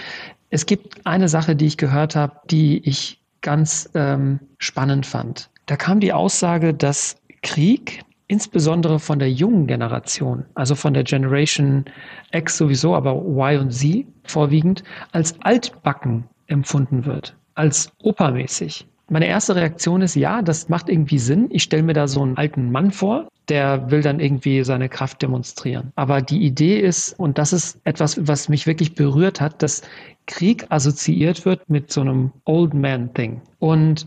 es 0.50 0.66
gibt 0.66 1.06
eine 1.06 1.28
Sache, 1.28 1.56
die 1.56 1.66
ich 1.66 1.78
gehört 1.78 2.14
habe, 2.14 2.36
die 2.50 2.86
ich 2.86 3.20
ganz 3.40 3.88
ähm, 3.94 4.40
spannend 4.58 5.06
fand. 5.06 5.50
Da 5.66 5.76
kam 5.76 6.00
die 6.00 6.12
Aussage, 6.12 6.74
dass 6.74 7.16
Krieg 7.42 8.02
insbesondere 8.28 8.98
von 8.98 9.18
der 9.18 9.30
jungen 9.30 9.66
Generation, 9.66 10.44
also 10.54 10.74
von 10.74 10.94
der 10.94 11.04
Generation 11.04 11.84
X 12.32 12.56
sowieso, 12.56 12.94
aber 12.94 13.14
Y 13.14 13.60
und 13.60 13.70
Z 13.72 14.06
vorwiegend, 14.24 14.84
als 15.12 15.38
altbacken 15.42 16.24
empfunden 16.46 17.04
wird, 17.04 17.36
als 17.54 17.92
opermäßig. 18.02 18.86
Meine 19.08 19.26
erste 19.26 19.56
Reaktion 19.56 20.00
ist, 20.00 20.14
ja, 20.14 20.40
das 20.40 20.68
macht 20.68 20.88
irgendwie 20.88 21.18
Sinn. 21.18 21.48
Ich 21.50 21.64
stelle 21.64 21.82
mir 21.82 21.92
da 21.92 22.08
so 22.08 22.22
einen 22.22 22.36
alten 22.36 22.70
Mann 22.70 22.90
vor, 22.90 23.28
der 23.48 23.90
will 23.90 24.00
dann 24.00 24.20
irgendwie 24.20 24.64
seine 24.64 24.88
Kraft 24.88 25.20
demonstrieren. 25.20 25.92
Aber 25.96 26.22
die 26.22 26.42
Idee 26.42 26.80
ist, 26.80 27.18
und 27.18 27.36
das 27.36 27.52
ist 27.52 27.78
etwas, 27.84 28.26
was 28.26 28.48
mich 28.48 28.66
wirklich 28.66 28.94
berührt 28.94 29.40
hat, 29.40 29.62
dass 29.62 29.82
Krieg 30.26 30.64
assoziiert 30.70 31.44
wird 31.44 31.68
mit 31.68 31.92
so 31.92 32.00
einem 32.00 32.32
Old 32.44 32.72
Man 32.74 33.12
Thing. 33.12 33.42
Und 33.58 34.06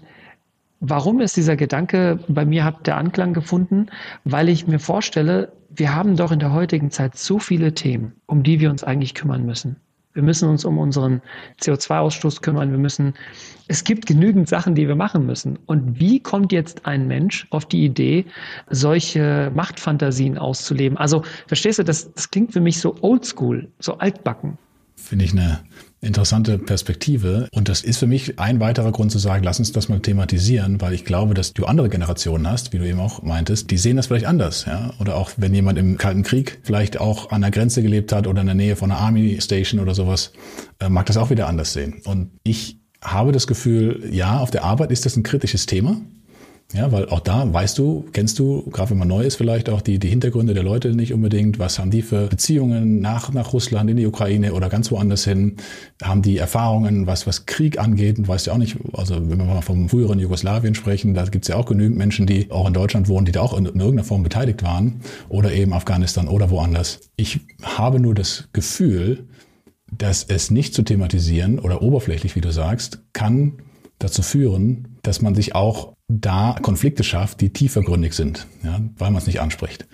Warum 0.81 1.21
ist 1.21 1.37
dieser 1.37 1.55
Gedanke 1.55 2.19
bei 2.27 2.45
mir 2.45 2.63
hat 2.63 2.85
der 2.85 2.97
Anklang 2.97 3.33
gefunden? 3.33 3.87
Weil 4.23 4.49
ich 4.49 4.67
mir 4.67 4.77
vorstelle, 4.77 5.51
wir 5.69 5.95
haben 5.95 6.15
doch 6.15 6.31
in 6.31 6.39
der 6.39 6.53
heutigen 6.53 6.91
Zeit 6.91 7.17
so 7.17 7.39
viele 7.39 7.73
Themen, 7.73 8.13
um 8.27 8.43
die 8.43 8.59
wir 8.59 8.69
uns 8.69 8.83
eigentlich 8.83 9.15
kümmern 9.15 9.45
müssen. 9.45 9.77
Wir 10.15 10.23
müssen 10.23 10.49
uns 10.49 10.63
um 10.63 10.79
unseren 10.79 11.21
CO2-Ausstoß 11.61 12.41
kümmern. 12.41 12.71
Wir 12.71 12.77
müssen, 12.77 13.13
es 13.67 13.83
gibt 13.83 14.05
genügend 14.05 14.47
Sachen, 14.47 14.73
die 14.73 14.87
wir 14.87 14.95
machen 14.95 15.25
müssen. 15.25 15.59
Und 15.65 15.99
wie 15.99 16.21
kommt 16.21 16.53
jetzt 16.53 16.85
ein 16.85 17.07
Mensch 17.07 17.45
auf 17.49 17.65
die 17.65 17.83
Idee, 17.83 18.25
solche 18.69 19.51
Machtfantasien 19.53 20.37
auszuleben? 20.37 20.97
Also, 20.97 21.23
verstehst 21.47 21.79
du, 21.79 21.83
das, 21.83 22.13
das 22.13 22.31
klingt 22.31 22.53
für 22.53 22.61
mich 22.61 22.79
so 22.79 22.95
oldschool, 23.01 23.67
so 23.79 23.97
altbacken. 23.97 24.57
Finde 24.95 25.25
ich 25.25 25.33
eine 25.33 25.59
interessante 26.01 26.57
Perspektive. 26.57 27.47
Und 27.51 27.67
das 27.67 27.81
ist 27.81 27.97
für 27.97 28.07
mich 28.07 28.39
ein 28.39 28.59
weiterer 28.59 28.91
Grund 28.91 29.11
zu 29.11 29.19
sagen, 29.19 29.43
lass 29.43 29.59
uns 29.59 29.71
das 29.71 29.89
mal 29.89 29.99
thematisieren, 29.99 30.79
weil 30.79 30.93
ich 30.93 31.03
glaube, 31.03 31.33
dass 31.33 31.53
du 31.53 31.65
andere 31.65 31.89
Generationen 31.89 32.47
hast, 32.47 32.73
wie 32.73 32.77
du 32.77 32.87
eben 32.87 32.99
auch 32.99 33.21
meintest, 33.23 33.71
die 33.71 33.77
sehen 33.77 33.97
das 33.97 34.07
vielleicht 34.07 34.25
anders. 34.25 34.65
Ja? 34.65 34.93
Oder 34.99 35.15
auch 35.15 35.31
wenn 35.37 35.53
jemand 35.53 35.77
im 35.77 35.97
Kalten 35.97 36.23
Krieg 36.23 36.59
vielleicht 36.63 36.99
auch 36.99 37.31
an 37.31 37.41
der 37.41 37.51
Grenze 37.51 37.81
gelebt 37.81 38.11
hat 38.11 38.27
oder 38.27 38.41
in 38.41 38.47
der 38.47 38.55
Nähe 38.55 38.75
von 38.75 38.91
einer 38.91 38.99
Army 38.99 39.39
Station 39.41 39.79
oder 39.79 39.95
sowas, 39.95 40.31
äh, 40.79 40.89
mag 40.89 41.05
das 41.07 41.17
auch 41.17 41.29
wieder 41.29 41.47
anders 41.47 41.73
sehen. 41.73 42.01
Und 42.05 42.31
ich 42.43 42.79
habe 43.01 43.31
das 43.31 43.47
Gefühl, 43.47 44.09
ja, 44.11 44.39
auf 44.39 44.51
der 44.51 44.63
Arbeit 44.63 44.91
ist 44.91 45.05
das 45.05 45.15
ein 45.15 45.23
kritisches 45.23 45.65
Thema. 45.65 45.97
Ja, 46.73 46.91
weil 46.91 47.07
auch 47.09 47.19
da 47.19 47.53
weißt 47.53 47.77
du, 47.77 48.05
kennst 48.11 48.39
du, 48.39 48.63
gerade 48.71 48.89
wenn 48.89 48.97
man 48.97 49.07
neu 49.07 49.23
ist, 49.23 49.35
vielleicht 49.35 49.69
auch 49.69 49.81
die, 49.81 49.99
die 49.99 50.09
Hintergründe 50.09 50.55
der 50.55 50.63
Leute 50.63 50.95
nicht 50.95 51.13
unbedingt. 51.13 51.59
Was 51.59 51.77
haben 51.77 51.91
die 51.91 52.01
für 52.01 52.27
Beziehungen 52.27 52.99
nach, 52.99 53.31
nach 53.31 53.53
Russland, 53.53 53.89
in 53.89 53.97
die 53.97 54.07
Ukraine 54.07 54.53
oder 54.53 54.67
ganz 54.67 54.89
woanders 54.89 55.23
hin? 55.23 55.57
Haben 56.01 56.23
die 56.23 56.37
Erfahrungen, 56.37 57.05
was, 57.05 57.27
was 57.27 57.45
Krieg 57.45 57.79
angeht? 57.79 58.17
Und 58.17 58.27
weißt 58.27 58.47
ja 58.47 58.53
auch 58.53 58.57
nicht, 58.57 58.77
also 58.93 59.15
wenn 59.15 59.37
wir 59.37 59.45
mal 59.45 59.61
vom 59.61 59.89
früheren 59.89 60.19
Jugoslawien 60.19 60.73
sprechen, 60.73 61.13
da 61.13 61.23
gibt's 61.25 61.47
ja 61.47 61.55
auch 61.55 61.67
genügend 61.67 61.97
Menschen, 61.97 62.25
die 62.25 62.51
auch 62.51 62.67
in 62.67 62.73
Deutschland 62.73 63.07
wohnen, 63.07 63.25
die 63.25 63.31
da 63.31 63.41
auch 63.41 63.55
in, 63.55 63.67
in 63.67 63.79
irgendeiner 63.79 64.03
Form 64.03 64.23
beteiligt 64.23 64.63
waren. 64.63 65.01
Oder 65.29 65.53
eben 65.53 65.71
Afghanistan 65.71 66.27
oder 66.27 66.49
woanders. 66.49 66.99
Ich 67.15 67.41
habe 67.61 67.99
nur 67.99 68.15
das 68.15 68.49
Gefühl, 68.53 69.27
dass 69.95 70.23
es 70.23 70.49
nicht 70.49 70.73
zu 70.73 70.81
thematisieren 70.81 71.59
oder 71.59 71.83
oberflächlich, 71.83 72.35
wie 72.35 72.41
du 72.41 72.51
sagst, 72.51 73.03
kann 73.13 73.53
dazu 73.99 74.23
führen, 74.23 74.97
dass 75.03 75.21
man 75.21 75.35
sich 75.35 75.55
auch 75.55 75.94
da 76.07 76.55
Konflikte 76.61 77.03
schafft, 77.03 77.41
die 77.41 77.51
tiefergründig 77.51 78.13
sind, 78.13 78.45
ja, 78.63 78.79
weil 78.97 79.11
man 79.11 79.21
es 79.21 79.27
nicht 79.27 79.41
anspricht. 79.41 79.85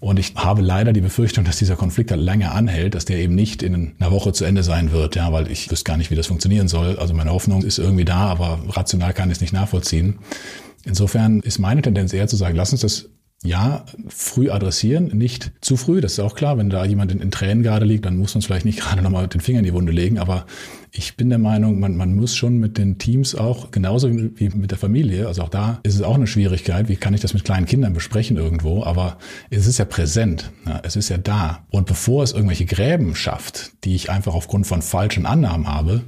Und 0.00 0.18
ich 0.18 0.34
habe 0.34 0.62
leider 0.62 0.92
die 0.92 1.00
Befürchtung, 1.00 1.44
dass 1.44 1.58
dieser 1.58 1.76
Konflikt 1.76 2.10
halt 2.10 2.20
länger 2.20 2.54
anhält, 2.54 2.94
dass 2.94 3.04
der 3.04 3.18
eben 3.18 3.34
nicht 3.34 3.62
in 3.62 3.92
einer 4.00 4.10
Woche 4.10 4.32
zu 4.32 4.44
Ende 4.44 4.62
sein 4.62 4.90
wird, 4.90 5.14
ja, 5.14 5.32
weil 5.32 5.50
ich 5.50 5.70
wüsste 5.70 5.84
gar 5.84 5.96
nicht, 5.96 6.10
wie 6.10 6.16
das 6.16 6.26
funktionieren 6.26 6.68
soll. 6.68 6.98
Also 6.98 7.14
meine 7.14 7.30
Hoffnung 7.30 7.62
ist 7.62 7.78
irgendwie 7.78 8.04
da, 8.04 8.26
aber 8.26 8.58
rational 8.68 9.12
kann 9.12 9.30
ich 9.30 9.36
es 9.36 9.40
nicht 9.40 9.52
nachvollziehen. 9.52 10.18
Insofern 10.84 11.40
ist 11.40 11.58
meine 11.58 11.82
Tendenz 11.82 12.12
eher 12.12 12.26
zu 12.26 12.36
sagen, 12.36 12.56
lass 12.56 12.72
uns 12.72 12.80
das 12.80 13.10
ja, 13.44 13.84
früh 14.08 14.50
adressieren, 14.50 15.08
nicht 15.08 15.50
zu 15.60 15.76
früh, 15.76 16.00
das 16.00 16.12
ist 16.12 16.20
auch 16.20 16.36
klar. 16.36 16.58
Wenn 16.58 16.70
da 16.70 16.84
jemand 16.84 17.10
in, 17.10 17.20
in 17.20 17.32
Tränen 17.32 17.64
gerade 17.64 17.84
liegt, 17.84 18.06
dann 18.06 18.16
muss 18.16 18.34
man 18.34 18.40
es 18.40 18.46
vielleicht 18.46 18.64
nicht 18.64 18.80
gerade 18.80 19.02
nochmal 19.02 19.26
den 19.26 19.40
Finger 19.40 19.58
in 19.58 19.64
die 19.64 19.74
Wunde 19.74 19.90
legen. 19.90 20.18
Aber 20.18 20.46
ich 20.92 21.16
bin 21.16 21.28
der 21.28 21.38
Meinung, 21.38 21.80
man, 21.80 21.96
man 21.96 22.14
muss 22.14 22.36
schon 22.36 22.58
mit 22.58 22.78
den 22.78 22.98
Teams 22.98 23.34
auch, 23.34 23.72
genauso 23.72 24.10
wie 24.12 24.50
mit 24.50 24.70
der 24.70 24.78
Familie, 24.78 25.26
also 25.26 25.42
auch 25.42 25.48
da 25.48 25.80
ist 25.82 25.94
es 25.94 26.02
auch 26.02 26.14
eine 26.14 26.26
Schwierigkeit. 26.26 26.88
Wie 26.88 26.96
kann 26.96 27.14
ich 27.14 27.20
das 27.20 27.34
mit 27.34 27.44
kleinen 27.44 27.66
Kindern 27.66 27.94
besprechen 27.94 28.36
irgendwo? 28.36 28.84
Aber 28.84 29.18
es 29.50 29.66
ist 29.66 29.78
ja 29.78 29.86
präsent, 29.86 30.52
ja, 30.66 30.80
es 30.84 30.94
ist 30.94 31.08
ja 31.08 31.18
da. 31.18 31.64
Und 31.70 31.86
bevor 31.86 32.22
es 32.22 32.32
irgendwelche 32.32 32.66
Gräben 32.66 33.16
schafft, 33.16 33.72
die 33.84 33.96
ich 33.96 34.08
einfach 34.08 34.34
aufgrund 34.34 34.66
von 34.66 34.82
falschen 34.82 35.26
Annahmen 35.26 35.66
habe, 35.66 36.02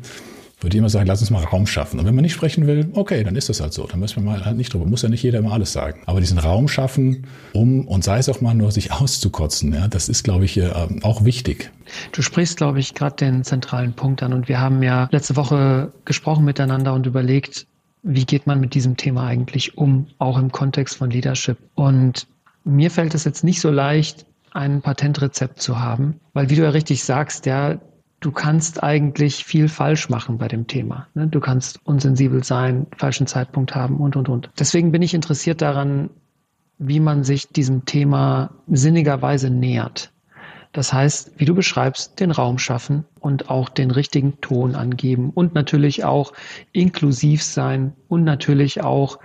würde 0.61 0.79
immer 0.79 0.89
sagen, 0.89 1.07
lass 1.07 1.21
uns 1.21 1.31
mal 1.31 1.45
Raum 1.45 1.67
schaffen. 1.67 2.01
Und 2.01 2.07
wenn 2.07 2.15
man 2.15 2.23
nicht 2.23 2.33
sprechen 2.33 2.67
will, 2.67 2.89
okay, 2.95 3.23
dann 3.25 3.37
ist 3.37 3.49
das 3.49 3.61
halt 3.61 3.73
so. 3.73 3.87
Dann 3.87 4.01
müssen 4.01 4.17
wir 4.17 4.23
mal 4.23 4.45
halt 4.45 4.57
nicht 4.57 4.73
drüber. 4.73 4.87
Muss 4.87 5.03
ja 5.03 5.09
nicht 5.09 5.23
jeder 5.23 5.39
immer 5.41 5.53
alles 5.53 5.73
sagen. 5.73 6.03
Aber 6.07 6.21
diesen 6.21 6.39
Raum 6.39 6.69
schaffen, 6.69 7.27
um, 7.53 7.87
und 7.87 8.05
sei 8.05 8.19
es 8.19 8.29
auch 8.29 8.41
mal 8.41 8.55
nur, 8.55 8.73
sich 8.73 8.93
auszukotzen, 8.93 9.75
ja, 9.75 9.89
das 9.89 10.09
ist, 10.09 10.23
glaube 10.23 10.45
ich, 10.45 10.61
auch 11.03 11.25
wichtig. 11.25 11.71
Du 12.13 12.23
sprichst, 12.23 12.57
glaube 12.57 12.81
ich, 12.81 12.95
gerade 12.95 13.17
den 13.17 13.45
zentralen 13.45 13.93
Punkt 13.93 14.23
an. 14.23 14.33
Und 14.33 14.49
wir 14.49 14.61
haben 14.61 14.83
ja 14.83 15.09
letzte 15.13 15.37
Woche 15.37 15.93
gesprochen 16.05 16.45
miteinander 16.45 16.95
und 16.95 17.07
überlegt, 17.07 17.67
wie 18.03 18.25
geht 18.25 18.47
man 18.47 18.61
mit 18.61 18.75
diesem 18.75 18.97
Thema 18.97 19.27
eigentlich 19.27 19.77
um, 19.79 20.07
auch 20.19 20.39
im 20.39 20.53
Kontext 20.53 20.97
von 20.97 21.11
Leadership. 21.11 21.59
Und 21.75 22.27
mir 22.65 22.91
fällt 22.91 23.15
es 23.15 23.25
jetzt 23.25 23.45
nicht 23.45 23.61
so 23.61 23.71
leicht, 23.71 24.27
ein 24.53 24.83
Patentrezept 24.83 25.61
zu 25.61 25.81
haben, 25.81 26.21
weil 26.33 26.49
wie 26.49 26.57
du 26.57 26.63
ja 26.63 26.71
richtig 26.71 27.03
sagst, 27.03 27.45
ja, 27.45 27.79
du 28.25 28.33
kannst 28.33 28.83
eigentlich 28.83 29.45
viel 29.45 29.69
falsch 29.69 30.09
machen 30.09 30.39
bei 30.39 30.49
dem 30.49 30.67
Thema. 30.67 31.09
Ne? 31.13 31.29
Du 31.29 31.41
kannst 31.41 31.79
unsensibel 31.85 32.43
sein, 32.43 32.87
falschen 32.97 33.27
Zeitpunkt 33.27 33.75
haben 33.75 33.99
und, 33.99 34.17
und, 34.17 34.31
und. 34.31 34.51
Deswegen 34.59 34.93
bin 34.93 35.03
ich 35.03 35.13
interessiert 35.13 35.61
daran, 35.61 36.09
wie 36.79 37.01
man 37.01 37.23
sich 37.23 37.49
diesem 37.49 37.85
Thema 37.85 38.51
sinnigerweise 38.67 39.51
nähert. 39.51 40.11
Das 40.73 40.93
heißt, 40.93 41.33
wie 41.37 41.45
du 41.45 41.55
beschreibst, 41.55 42.19
den 42.19 42.31
Raum 42.31 42.59
schaffen 42.59 43.05
und 43.21 43.51
auch 43.51 43.69
den 43.69 43.91
richtigen 43.91 44.41
Ton 44.41 44.75
angeben 44.75 45.31
und 45.31 45.55
natürlich 45.55 46.05
auch 46.05 46.33
inklusiv 46.73 47.43
sein 47.43 47.93
und 48.09 48.25
natürlich 48.25 48.83
auch 48.83 49.19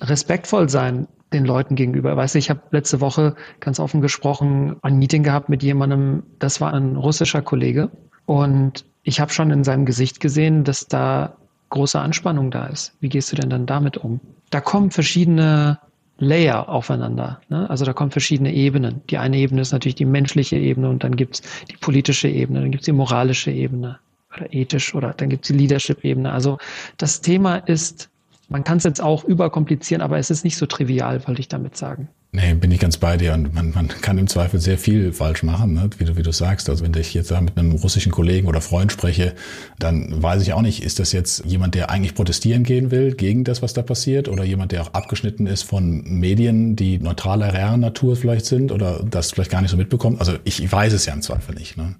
respektvoll 0.00 0.68
sein 0.68 1.06
den 1.32 1.44
Leuten 1.44 1.76
gegenüber. 1.76 2.16
Weißt 2.16 2.34
du, 2.34 2.40
ich 2.40 2.50
habe 2.50 2.60
letzte 2.72 3.00
Woche 3.00 3.36
ganz 3.60 3.78
offen 3.78 4.00
gesprochen, 4.02 4.76
ein 4.82 4.98
Meeting 4.98 5.22
gehabt 5.22 5.48
mit 5.48 5.62
jemandem, 5.62 6.24
das 6.40 6.60
war 6.60 6.74
ein 6.74 6.96
russischer 6.96 7.40
Kollege 7.40 7.90
und 8.26 8.84
ich 9.02 9.20
habe 9.20 9.32
schon 9.32 9.50
in 9.50 9.64
seinem 9.64 9.84
Gesicht 9.84 10.20
gesehen, 10.20 10.64
dass 10.64 10.86
da 10.86 11.36
große 11.70 11.98
Anspannung 11.98 12.50
da 12.50 12.66
ist. 12.66 12.92
Wie 13.00 13.08
gehst 13.08 13.32
du 13.32 13.36
denn 13.36 13.50
dann 13.50 13.66
damit 13.66 13.96
um? 13.96 14.20
Da 14.50 14.60
kommen 14.60 14.90
verschiedene 14.90 15.78
Layer 16.18 16.68
aufeinander. 16.68 17.40
Ne? 17.48 17.68
Also 17.68 17.84
da 17.84 17.92
kommen 17.92 18.10
verschiedene 18.10 18.52
Ebenen. 18.52 19.02
Die 19.10 19.18
eine 19.18 19.38
Ebene 19.38 19.62
ist 19.62 19.72
natürlich 19.72 19.96
die 19.96 20.04
menschliche 20.04 20.56
Ebene 20.56 20.88
und 20.88 21.02
dann 21.02 21.16
gibt's 21.16 21.42
die 21.70 21.76
politische 21.76 22.28
Ebene, 22.28 22.60
dann 22.60 22.70
gibt's 22.70 22.84
die 22.84 22.92
moralische 22.92 23.50
Ebene 23.50 23.98
oder 24.36 24.52
ethisch 24.52 24.94
oder 24.94 25.14
dann 25.14 25.30
gibt's 25.30 25.48
die 25.48 25.54
Leadership-Ebene. 25.54 26.30
Also 26.30 26.58
das 26.98 27.22
Thema 27.22 27.56
ist, 27.56 28.08
man 28.48 28.62
kann 28.62 28.78
es 28.78 28.84
jetzt 28.84 29.02
auch 29.02 29.24
überkomplizieren, 29.24 30.02
aber 30.02 30.18
es 30.18 30.30
ist 30.30 30.44
nicht 30.44 30.56
so 30.56 30.66
trivial, 30.66 31.26
wollte 31.26 31.40
ich 31.40 31.48
damit 31.48 31.76
sagen. 31.76 32.08
Nee, 32.34 32.54
bin 32.54 32.70
ich 32.70 32.80
ganz 32.80 32.96
bei 32.96 33.18
dir. 33.18 33.34
Und 33.34 33.52
man, 33.52 33.72
man 33.72 33.88
kann 33.88 34.16
im 34.16 34.26
Zweifel 34.26 34.58
sehr 34.58 34.78
viel 34.78 35.12
falsch 35.12 35.42
machen, 35.42 35.74
ne? 35.74 35.90
wie, 35.98 36.04
du, 36.06 36.16
wie 36.16 36.22
du 36.22 36.32
sagst. 36.32 36.70
Also 36.70 36.82
wenn 36.82 36.94
ich 36.94 37.12
jetzt 37.12 37.30
da 37.30 37.38
mit 37.42 37.58
einem 37.58 37.72
russischen 37.72 38.10
Kollegen 38.10 38.48
oder 38.48 38.62
Freund 38.62 38.90
spreche, 38.90 39.34
dann 39.78 40.22
weiß 40.22 40.40
ich 40.40 40.54
auch 40.54 40.62
nicht, 40.62 40.82
ist 40.82 40.98
das 40.98 41.12
jetzt 41.12 41.44
jemand, 41.44 41.74
der 41.74 41.90
eigentlich 41.90 42.14
protestieren 42.14 42.62
gehen 42.62 42.90
will 42.90 43.14
gegen 43.14 43.44
das, 43.44 43.60
was 43.60 43.74
da 43.74 43.82
passiert, 43.82 44.28
oder 44.30 44.44
jemand, 44.44 44.72
der 44.72 44.80
auch 44.80 44.94
abgeschnitten 44.94 45.46
ist 45.46 45.62
von 45.62 46.04
Medien, 46.04 46.74
die 46.74 46.98
neutraler 46.98 47.76
Natur 47.76 48.16
vielleicht 48.16 48.46
sind 48.46 48.72
oder 48.72 49.04
das 49.04 49.32
vielleicht 49.32 49.50
gar 49.50 49.60
nicht 49.60 49.70
so 49.70 49.76
mitbekommt. 49.76 50.18
Also 50.18 50.32
ich 50.44 50.72
weiß 50.72 50.94
es 50.94 51.04
ja 51.04 51.12
im 51.12 51.20
Zweifel 51.20 51.54
nicht. 51.54 51.76
Ne? 51.76 51.96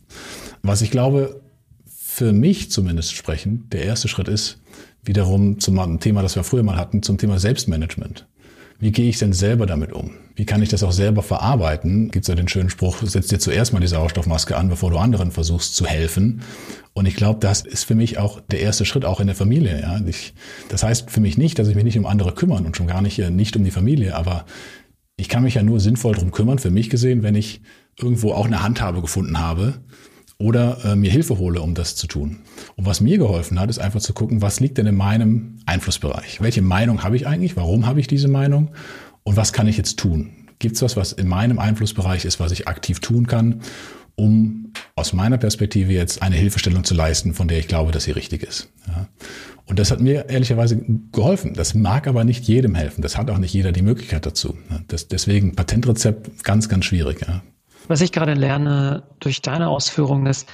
Was 0.62 0.80
ich 0.80 0.90
glaube, 0.90 1.42
für 1.84 2.32
mich 2.32 2.70
zumindest 2.70 3.12
sprechen, 3.12 3.68
der 3.70 3.84
erste 3.84 4.08
Schritt 4.08 4.28
ist, 4.28 4.62
wiederum 5.04 5.60
zum 5.60 6.00
Thema, 6.00 6.22
das 6.22 6.36
wir 6.36 6.44
früher 6.44 6.62
mal 6.62 6.76
hatten, 6.76 7.02
zum 7.02 7.18
Thema 7.18 7.38
Selbstmanagement. 7.38 8.26
Wie 8.82 8.90
gehe 8.90 9.08
ich 9.08 9.20
denn 9.20 9.32
selber 9.32 9.66
damit 9.66 9.92
um? 9.92 10.10
Wie 10.34 10.44
kann 10.44 10.60
ich 10.60 10.68
das 10.68 10.82
auch 10.82 10.90
selber 10.90 11.22
verarbeiten? 11.22 12.10
Gibt 12.10 12.24
es 12.24 12.28
ja 12.28 12.34
den 12.34 12.48
schönen 12.48 12.68
Spruch, 12.68 12.96
setz 13.04 13.28
dir 13.28 13.38
zuerst 13.38 13.72
mal 13.72 13.78
die 13.78 13.86
Sauerstoffmaske 13.86 14.56
an, 14.56 14.68
bevor 14.68 14.90
du 14.90 14.98
anderen 14.98 15.30
versuchst 15.30 15.76
zu 15.76 15.86
helfen. 15.86 16.42
Und 16.92 17.06
ich 17.06 17.14
glaube, 17.14 17.38
das 17.38 17.60
ist 17.60 17.84
für 17.84 17.94
mich 17.94 18.18
auch 18.18 18.40
der 18.40 18.58
erste 18.58 18.84
Schritt, 18.84 19.04
auch 19.04 19.20
in 19.20 19.28
der 19.28 19.36
Familie. 19.36 19.80
Ja? 19.80 20.00
Ich, 20.04 20.34
das 20.68 20.82
heißt 20.82 21.12
für 21.12 21.20
mich 21.20 21.38
nicht, 21.38 21.60
dass 21.60 21.68
ich 21.68 21.76
mich 21.76 21.84
nicht 21.84 21.96
um 21.96 22.06
andere 22.06 22.34
kümmern 22.34 22.66
und 22.66 22.76
schon 22.76 22.88
gar 22.88 23.02
nicht, 23.02 23.20
äh, 23.20 23.30
nicht 23.30 23.54
um 23.54 23.62
die 23.62 23.70
Familie, 23.70 24.16
aber 24.16 24.46
ich 25.16 25.28
kann 25.28 25.44
mich 25.44 25.54
ja 25.54 25.62
nur 25.62 25.78
sinnvoll 25.78 26.16
drum 26.16 26.32
kümmern, 26.32 26.58
für 26.58 26.72
mich 26.72 26.90
gesehen, 26.90 27.22
wenn 27.22 27.36
ich 27.36 27.60
irgendwo 27.96 28.32
auch 28.32 28.46
eine 28.46 28.64
Handhabe 28.64 29.00
gefunden 29.00 29.38
habe, 29.38 29.74
oder 30.42 30.84
äh, 30.84 30.96
mir 30.96 31.11
Hilfe 31.11 31.38
hole, 31.38 31.61
um 31.61 31.75
das 31.75 31.94
zu 31.94 32.08
tun. 32.08 32.40
Und 32.75 32.84
was 32.84 33.00
mir 33.00 33.16
geholfen 33.16 33.61
hat, 33.61 33.70
ist 33.70 33.78
einfach 33.78 34.00
zu 34.00 34.12
gucken, 34.12 34.42
was 34.42 34.58
liegt 34.58 34.76
denn 34.76 34.87
in 34.87 34.96
meinem 34.96 35.58
Einflussbereich? 35.66 36.40
Welche 36.40 36.62
Meinung 36.62 37.04
habe 37.04 37.14
ich 37.14 37.28
eigentlich? 37.28 37.56
Warum 37.56 37.87
habe 37.87 38.00
ich 38.00 38.08
diese 38.08 38.28
Meinung? 38.28 38.72
Und 39.22 39.37
was 39.37 39.52
kann 39.52 39.68
ich 39.68 39.76
jetzt 39.76 40.00
tun? 40.00 40.30
Gibt 40.58 40.75
es 40.75 40.82
was, 40.82 40.96
was 40.96 41.12
in 41.12 41.28
meinem 41.28 41.61
Einflussbereich 41.61 42.25
ist, 42.25 42.40
was 42.40 42.50
ich 42.50 42.66
aktiv 42.66 42.99
tun 42.99 43.28
kann, 43.28 43.61
um 44.16 44.72
aus 44.96 45.12
meiner 45.12 45.38
Perspektive 45.38 45.92
jetzt 45.92 46.22
eine 46.22 46.37
Hilfestellung 46.37 46.82
zu 46.82 46.94
leisten, 46.94 47.34
von 47.34 47.46
der 47.46 47.58
ich 47.58 47.68
glaube, 47.68 47.92
dass 47.92 48.04
sie 48.04 48.11
richtig 48.11 48.42
ist. 48.42 48.68
Ja. 48.88 49.06
Und 49.66 49.78
das 49.78 49.92
hat 49.92 50.00
mir 50.00 50.28
ehrlicherweise 50.28 50.76
geholfen. 51.12 51.54
Das 51.54 51.75
mag 51.75 52.08
aber 52.08 52.25
nicht 52.25 52.44
jedem 52.49 52.75
helfen. 52.75 53.00
Das 53.00 53.16
hat 53.16 53.30
auch 53.30 53.38
nicht 53.38 53.54
jeder 53.54 53.70
die 53.70 53.82
Möglichkeit 53.82 54.26
dazu. 54.26 54.58
Das, 54.88 55.06
deswegen 55.06 55.54
Patentrezept 55.54 56.42
ganz, 56.42 56.68
ganz 56.68 56.84
schwierig. 56.84 57.20
Ja. 57.26 57.42
Was 57.88 58.00
ich 58.00 58.12
gerade 58.12 58.34
lerne 58.34 59.02
durch 59.20 59.42
deine 59.42 59.68
Ausführungen 59.68 60.26
ist, 60.26 60.48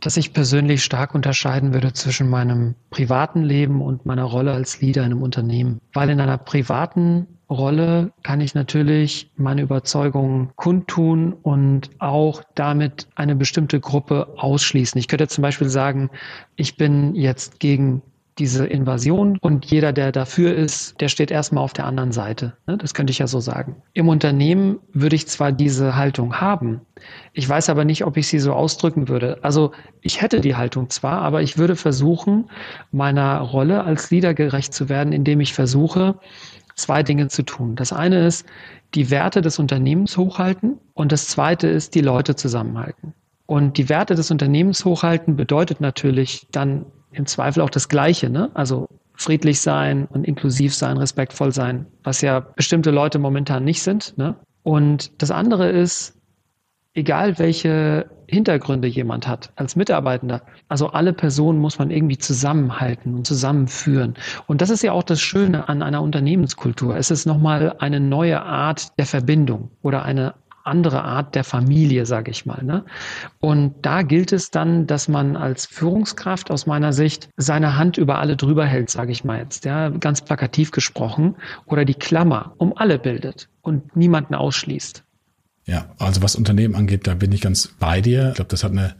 dass 0.00 0.16
ich 0.16 0.32
persönlich 0.32 0.84
stark 0.84 1.14
unterscheiden 1.14 1.72
würde 1.72 1.92
zwischen 1.92 2.28
meinem 2.28 2.74
privaten 2.90 3.42
Leben 3.42 3.82
und 3.82 4.06
meiner 4.06 4.24
Rolle 4.24 4.52
als 4.52 4.80
Leader 4.80 5.02
in 5.02 5.12
einem 5.12 5.22
Unternehmen. 5.22 5.80
Weil 5.92 6.10
in 6.10 6.20
einer 6.20 6.38
privaten 6.38 7.26
Rolle 7.50 8.12
kann 8.22 8.40
ich 8.40 8.54
natürlich 8.54 9.30
meine 9.36 9.62
Überzeugungen 9.62 10.50
kundtun 10.56 11.32
und 11.32 11.90
auch 11.98 12.42
damit 12.54 13.06
eine 13.14 13.36
bestimmte 13.36 13.80
Gruppe 13.80 14.34
ausschließen. 14.36 14.98
Ich 14.98 15.08
könnte 15.08 15.28
zum 15.28 15.42
Beispiel 15.42 15.68
sagen, 15.68 16.10
ich 16.56 16.76
bin 16.76 17.14
jetzt 17.14 17.60
gegen 17.60 18.02
diese 18.38 18.66
Invasion 18.66 19.38
und 19.40 19.64
jeder, 19.66 19.92
der 19.92 20.10
dafür 20.12 20.54
ist, 20.54 21.00
der 21.00 21.08
steht 21.08 21.30
erstmal 21.30 21.62
auf 21.62 21.72
der 21.72 21.86
anderen 21.86 22.12
Seite. 22.12 22.56
Ne? 22.66 22.76
Das 22.76 22.94
könnte 22.94 23.10
ich 23.12 23.18
ja 23.18 23.26
so 23.26 23.40
sagen. 23.40 23.76
Im 23.92 24.08
Unternehmen 24.08 24.80
würde 24.92 25.16
ich 25.16 25.28
zwar 25.28 25.52
diese 25.52 25.96
Haltung 25.96 26.40
haben, 26.40 26.80
ich 27.32 27.48
weiß 27.48 27.68
aber 27.68 27.84
nicht, 27.84 28.04
ob 28.04 28.16
ich 28.16 28.28
sie 28.28 28.38
so 28.38 28.52
ausdrücken 28.52 29.08
würde. 29.08 29.38
Also 29.42 29.72
ich 30.00 30.20
hätte 30.22 30.40
die 30.40 30.56
Haltung 30.56 30.90
zwar, 30.90 31.22
aber 31.22 31.42
ich 31.42 31.58
würde 31.58 31.76
versuchen, 31.76 32.50
meiner 32.92 33.40
Rolle 33.40 33.84
als 33.84 34.10
Leader 34.10 34.34
gerecht 34.34 34.72
zu 34.72 34.88
werden, 34.88 35.12
indem 35.12 35.40
ich 35.40 35.52
versuche, 35.52 36.18
zwei 36.76 37.02
Dinge 37.02 37.28
zu 37.28 37.42
tun. 37.42 37.76
Das 37.76 37.92
eine 37.92 38.26
ist, 38.26 38.46
die 38.94 39.10
Werte 39.10 39.42
des 39.42 39.58
Unternehmens 39.58 40.16
hochhalten 40.16 40.78
und 40.92 41.12
das 41.12 41.28
zweite 41.28 41.68
ist, 41.68 41.94
die 41.94 42.00
Leute 42.00 42.36
zusammenhalten. 42.36 43.14
Und 43.46 43.76
die 43.76 43.88
Werte 43.88 44.14
des 44.14 44.30
Unternehmens 44.30 44.84
hochhalten 44.84 45.36
bedeutet 45.36 45.80
natürlich 45.80 46.46
dann 46.50 46.86
im 47.12 47.26
Zweifel 47.26 47.62
auch 47.62 47.70
das 47.70 47.88
Gleiche, 47.88 48.30
ne? 48.30 48.50
Also 48.54 48.88
friedlich 49.14 49.60
sein 49.60 50.06
und 50.06 50.24
inklusiv 50.24 50.74
sein, 50.74 50.96
respektvoll 50.96 51.52
sein, 51.52 51.86
was 52.02 52.20
ja 52.20 52.40
bestimmte 52.40 52.90
Leute 52.90 53.18
momentan 53.18 53.64
nicht 53.64 53.82
sind. 53.82 54.16
Ne? 54.18 54.34
Und 54.62 55.22
das 55.22 55.30
andere 55.30 55.70
ist, 55.70 56.20
egal 56.94 57.38
welche 57.38 58.10
Hintergründe 58.26 58.88
jemand 58.88 59.28
hat 59.28 59.52
als 59.56 59.76
Mitarbeitender, 59.76 60.42
also 60.68 60.88
alle 60.88 61.12
Personen 61.12 61.58
muss 61.58 61.78
man 61.78 61.90
irgendwie 61.90 62.18
zusammenhalten 62.18 63.14
und 63.14 63.26
zusammenführen. 63.26 64.14
Und 64.46 64.60
das 64.60 64.70
ist 64.70 64.82
ja 64.82 64.92
auch 64.92 65.02
das 65.02 65.20
Schöne 65.20 65.68
an 65.68 65.82
einer 65.82 66.02
Unternehmenskultur. 66.02 66.96
Es 66.96 67.10
ist 67.10 67.26
nochmal 67.26 67.76
eine 67.78 68.00
neue 68.00 68.42
Art 68.42 68.98
der 68.98 69.06
Verbindung 69.06 69.70
oder 69.82 70.04
eine 70.04 70.34
andere 70.64 71.02
Art 71.02 71.34
der 71.34 71.44
Familie, 71.44 72.06
sage 72.06 72.30
ich 72.30 72.46
mal. 72.46 72.62
Ne? 72.62 72.84
Und 73.40 73.74
da 73.82 74.02
gilt 74.02 74.32
es 74.32 74.50
dann, 74.50 74.86
dass 74.86 75.08
man 75.08 75.36
als 75.36 75.66
Führungskraft 75.66 76.50
aus 76.50 76.66
meiner 76.66 76.92
Sicht 76.92 77.28
seine 77.36 77.76
Hand 77.76 77.98
über 77.98 78.18
alle 78.18 78.36
drüber 78.36 78.66
hält, 78.66 78.90
sage 78.90 79.12
ich 79.12 79.24
mal 79.24 79.38
jetzt, 79.38 79.64
ja, 79.64 79.90
ganz 79.90 80.22
plakativ 80.22 80.70
gesprochen, 80.70 81.36
oder 81.66 81.84
die 81.84 81.94
Klammer 81.94 82.54
um 82.56 82.76
alle 82.76 82.98
bildet 82.98 83.48
und 83.60 83.96
niemanden 83.96 84.34
ausschließt. 84.34 85.04
Ja, 85.66 85.86
also 85.98 86.22
was 86.22 86.36
Unternehmen 86.36 86.74
angeht, 86.74 87.06
da 87.06 87.14
bin 87.14 87.32
ich 87.32 87.40
ganz 87.40 87.68
bei 87.78 88.00
dir. 88.00 88.30
Ich 88.30 88.34
glaube, 88.34 88.50
das 88.50 88.64
hat 88.64 88.72
eine 88.72 88.94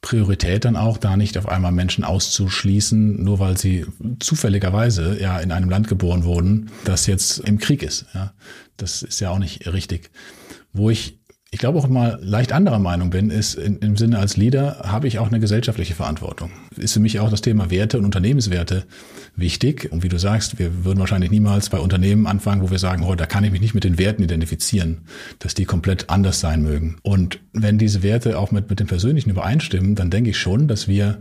Priorität 0.00 0.64
dann 0.64 0.76
auch, 0.76 0.98
da 0.98 1.16
nicht 1.16 1.36
auf 1.36 1.48
einmal 1.48 1.72
Menschen 1.72 2.04
auszuschließen, 2.04 3.22
nur 3.22 3.38
weil 3.38 3.56
sie 3.56 3.86
zufälligerweise 4.20 5.20
ja 5.20 5.38
in 5.40 5.50
einem 5.50 5.68
Land 5.68 5.88
geboren 5.88 6.24
wurden, 6.24 6.70
das 6.84 7.06
jetzt 7.06 7.38
im 7.40 7.58
Krieg 7.58 7.82
ist. 7.82 8.06
Ja, 8.14 8.32
das 8.76 9.02
ist 9.02 9.20
ja 9.20 9.30
auch 9.30 9.38
nicht 9.38 9.66
richtig. 9.66 10.10
Wo 10.76 10.90
ich, 10.90 11.18
ich 11.50 11.58
glaube 11.58 11.78
auch 11.78 11.88
mal 11.88 12.18
leicht 12.22 12.52
anderer 12.52 12.78
Meinung 12.78 13.10
bin, 13.10 13.30
ist 13.30 13.54
in, 13.54 13.78
im 13.78 13.96
Sinne 13.96 14.18
als 14.18 14.36
Leader 14.36 14.80
habe 14.84 15.08
ich 15.08 15.18
auch 15.18 15.28
eine 15.28 15.40
gesellschaftliche 15.40 15.94
Verantwortung. 15.94 16.50
Ist 16.76 16.92
für 16.92 17.00
mich 17.00 17.18
auch 17.20 17.30
das 17.30 17.40
Thema 17.40 17.70
Werte 17.70 17.98
und 17.98 18.04
Unternehmenswerte 18.04 18.84
wichtig. 19.36 19.90
Und 19.90 20.02
wie 20.02 20.08
du 20.08 20.18
sagst, 20.18 20.58
wir 20.58 20.84
würden 20.84 20.98
wahrscheinlich 20.98 21.30
niemals 21.30 21.70
bei 21.70 21.78
Unternehmen 21.78 22.26
anfangen, 22.26 22.62
wo 22.62 22.70
wir 22.70 22.78
sagen, 22.78 23.04
oh, 23.04 23.14
da 23.14 23.26
kann 23.26 23.44
ich 23.44 23.52
mich 23.52 23.60
nicht 23.60 23.74
mit 23.74 23.84
den 23.84 23.98
Werten 23.98 24.22
identifizieren, 24.22 25.02
dass 25.38 25.54
die 25.54 25.64
komplett 25.64 26.10
anders 26.10 26.40
sein 26.40 26.62
mögen. 26.62 26.98
Und 27.02 27.40
wenn 27.52 27.78
diese 27.78 28.02
Werte 28.02 28.38
auch 28.38 28.50
mit, 28.50 28.68
mit 28.68 28.80
dem 28.80 28.86
Persönlichen 28.86 29.30
übereinstimmen, 29.30 29.94
dann 29.94 30.10
denke 30.10 30.30
ich 30.30 30.38
schon, 30.38 30.68
dass 30.68 30.88
wir 30.88 31.18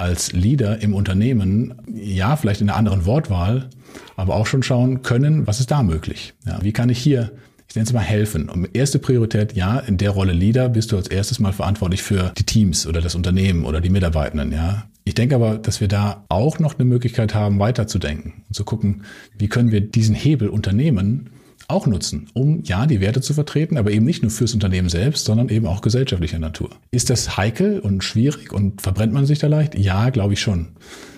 als 0.00 0.32
Leader 0.32 0.80
im 0.80 0.94
Unternehmen, 0.94 1.74
ja, 1.94 2.34
vielleicht 2.34 2.62
in 2.62 2.70
einer 2.70 2.78
anderen 2.78 3.04
Wortwahl, 3.04 3.68
aber 4.16 4.34
auch 4.34 4.46
schon 4.46 4.62
schauen 4.62 5.02
können, 5.02 5.46
was 5.46 5.60
ist 5.60 5.70
da 5.70 5.82
möglich? 5.82 6.32
Ja, 6.46 6.58
wie 6.62 6.72
kann 6.72 6.88
ich 6.88 6.98
hier 6.98 7.32
ich 7.70 7.76
nenne 7.76 7.86
es 7.86 7.92
mal 7.92 8.00
helfen. 8.00 8.48
Und 8.48 8.68
erste 8.74 8.98
Priorität, 8.98 9.54
ja, 9.54 9.78
in 9.78 9.96
der 9.96 10.10
Rolle 10.10 10.32
Leader 10.32 10.68
bist 10.68 10.90
du 10.90 10.96
als 10.96 11.06
erstes 11.06 11.38
mal 11.38 11.52
verantwortlich 11.52 12.02
für 12.02 12.32
die 12.36 12.42
Teams 12.42 12.84
oder 12.84 13.00
das 13.00 13.14
Unternehmen 13.14 13.64
oder 13.64 13.80
die 13.80 13.90
Mitarbeitenden, 13.90 14.52
ja. 14.52 14.86
Ich 15.04 15.14
denke 15.14 15.36
aber, 15.36 15.56
dass 15.56 15.80
wir 15.80 15.86
da 15.88 16.24
auch 16.28 16.58
noch 16.58 16.74
eine 16.74 16.84
Möglichkeit 16.84 17.34
haben, 17.34 17.60
weiterzudenken 17.60 18.42
und 18.48 18.54
zu 18.54 18.64
gucken, 18.64 19.04
wie 19.38 19.48
können 19.48 19.70
wir 19.70 19.80
diesen 19.80 20.16
Hebel 20.16 20.48
Unternehmen 20.48 21.30
auch 21.70 21.86
nutzen, 21.86 22.28
um 22.34 22.62
ja 22.64 22.86
die 22.86 23.00
Werte 23.00 23.20
zu 23.20 23.34
vertreten, 23.34 23.76
aber 23.76 23.90
eben 23.90 24.04
nicht 24.04 24.22
nur 24.22 24.30
fürs 24.30 24.54
Unternehmen 24.54 24.88
selbst, 24.88 25.24
sondern 25.24 25.48
eben 25.48 25.66
auch 25.66 25.80
gesellschaftlicher 25.80 26.38
Natur. 26.38 26.70
Ist 26.90 27.10
das 27.10 27.36
heikel 27.36 27.80
und 27.80 28.04
schwierig 28.04 28.52
und 28.52 28.82
verbrennt 28.82 29.12
man 29.12 29.26
sich 29.26 29.38
da 29.38 29.46
leicht? 29.46 29.78
Ja, 29.78 30.10
glaube 30.10 30.34
ich 30.34 30.40
schon. 30.40 30.68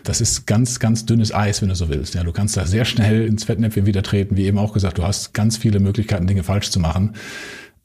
Das 0.04 0.20
ist 0.20 0.46
ganz, 0.46 0.80
ganz 0.80 1.06
dünnes 1.06 1.32
Eis, 1.32 1.62
wenn 1.62 1.68
du 1.68 1.74
so 1.74 1.88
willst. 1.88 2.14
Ja, 2.14 2.24
du 2.24 2.32
kannst 2.32 2.56
da 2.56 2.66
sehr 2.66 2.84
schnell 2.84 3.26
ins 3.26 3.44
Fettnäpfchen 3.44 3.86
wieder 3.86 4.02
treten, 4.02 4.36
wie 4.36 4.44
eben 4.44 4.58
auch 4.58 4.72
gesagt. 4.72 4.98
Du 4.98 5.04
hast 5.04 5.32
ganz 5.32 5.56
viele 5.56 5.80
Möglichkeiten, 5.80 6.26
Dinge 6.26 6.42
falsch 6.42 6.70
zu 6.70 6.80
machen. 6.80 7.14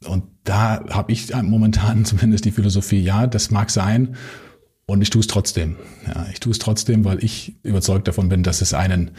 Und 0.04 0.24
da 0.44 0.84
habe 0.90 1.12
ich 1.12 1.34
momentan 1.34 2.04
zumindest 2.04 2.44
die 2.44 2.52
Philosophie, 2.52 3.00
ja, 3.00 3.26
das 3.26 3.50
mag 3.50 3.70
sein. 3.70 4.16
Und 4.86 5.02
ich 5.02 5.10
tue 5.10 5.20
es 5.20 5.26
trotzdem. 5.26 5.76
Ja, 6.06 6.26
ich 6.32 6.40
tue 6.40 6.50
es 6.50 6.58
trotzdem, 6.58 7.04
weil 7.04 7.22
ich 7.22 7.56
überzeugt 7.62 8.08
davon 8.08 8.30
bin, 8.30 8.42
dass 8.42 8.62
es 8.62 8.72
einen 8.72 9.10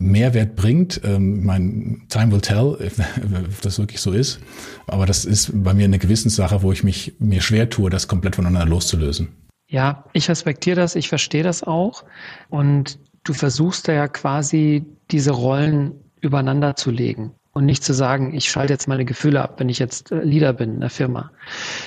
Mehrwert 0.00 0.56
bringt. 0.56 1.00
Ähm, 1.04 1.44
mein 1.44 2.02
Time 2.08 2.32
will 2.32 2.40
tell, 2.40 2.76
if 2.80 3.60
das 3.60 3.78
wirklich 3.78 4.00
so 4.00 4.12
ist. 4.12 4.40
Aber 4.86 5.06
das 5.06 5.24
ist 5.24 5.52
bei 5.54 5.74
mir 5.74 5.84
eine 5.84 5.98
Gewissenssache, 5.98 6.62
wo 6.62 6.72
ich 6.72 6.82
mich 6.82 7.14
mir 7.18 7.42
schwer 7.42 7.70
tue, 7.70 7.90
das 7.90 8.08
komplett 8.08 8.36
voneinander 8.36 8.66
loszulösen. 8.66 9.28
Ja, 9.68 10.04
ich 10.12 10.28
respektiere 10.28 10.76
das, 10.76 10.96
ich 10.96 11.08
verstehe 11.08 11.44
das 11.44 11.62
auch. 11.62 12.04
Und 12.48 12.98
du 13.22 13.34
versuchst 13.34 13.86
da 13.86 13.92
ja 13.92 14.08
quasi 14.08 14.84
diese 15.10 15.30
Rollen 15.30 15.92
übereinander 16.20 16.74
zu 16.74 16.90
legen 16.90 17.32
und 17.52 17.66
nicht 17.66 17.84
zu 17.84 17.94
sagen, 17.94 18.34
ich 18.34 18.50
schalte 18.50 18.72
jetzt 18.72 18.88
meine 18.88 19.04
Gefühle 19.04 19.42
ab, 19.42 19.54
wenn 19.58 19.68
ich 19.68 19.78
jetzt 19.78 20.12
äh, 20.12 20.22
Leader 20.22 20.52
bin 20.52 20.74
in 20.74 20.80
der 20.80 20.90
Firma. 20.90 21.30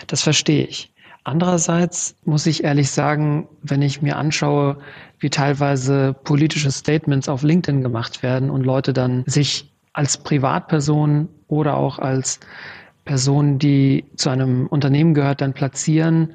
Das 0.08 0.21
verstehe 0.21 0.65
ich. 0.65 0.92
Andererseits 1.25 2.15
muss 2.25 2.45
ich 2.45 2.63
ehrlich 2.63 2.91
sagen, 2.91 3.47
wenn 3.62 3.81
ich 3.81 4.01
mir 4.01 4.17
anschaue, 4.17 4.77
wie 5.19 5.29
teilweise 5.29 6.13
politische 6.23 6.69
Statements 6.71 7.29
auf 7.29 7.43
LinkedIn 7.43 7.81
gemacht 7.81 8.23
werden 8.23 8.49
und 8.49 8.63
Leute 8.63 8.91
dann 8.91 9.23
sich 9.25 9.71
als 9.93 10.17
Privatperson 10.17 11.29
oder 11.47 11.77
auch 11.77 11.99
als 11.99 12.41
Person, 13.05 13.59
die 13.59 14.05
zu 14.15 14.29
einem 14.29 14.67
Unternehmen 14.67 15.13
gehört, 15.13 15.41
dann 15.41 15.53
platzieren, 15.53 16.33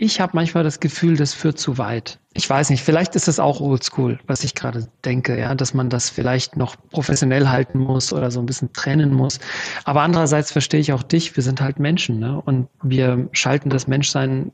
ich 0.00 0.20
habe 0.20 0.30
manchmal 0.34 0.62
das 0.62 0.78
Gefühl, 0.78 1.16
das 1.16 1.34
führt 1.34 1.58
zu 1.58 1.76
weit. 1.76 2.20
Ich 2.32 2.48
weiß 2.48 2.70
nicht, 2.70 2.84
vielleicht 2.84 3.16
ist 3.16 3.26
das 3.26 3.40
auch 3.40 3.60
oldschool, 3.60 4.20
was 4.28 4.44
ich 4.44 4.54
gerade 4.54 4.86
denke, 5.04 5.36
ja, 5.36 5.56
dass 5.56 5.74
man 5.74 5.90
das 5.90 6.08
vielleicht 6.08 6.56
noch 6.56 6.76
professionell 6.90 7.48
halten 7.48 7.80
muss 7.80 8.12
oder 8.12 8.30
so 8.30 8.38
ein 8.38 8.46
bisschen 8.46 8.72
trennen 8.72 9.12
muss. 9.12 9.40
Aber 9.84 10.02
andererseits 10.02 10.52
verstehe 10.52 10.78
ich 10.78 10.92
auch 10.92 11.02
dich, 11.02 11.34
wir 11.34 11.42
sind 11.42 11.60
halt 11.60 11.80
Menschen, 11.80 12.20
ne? 12.20 12.40
Und 12.40 12.68
wir 12.80 13.28
schalten 13.32 13.70
das 13.70 13.88
Menschsein 13.88 14.52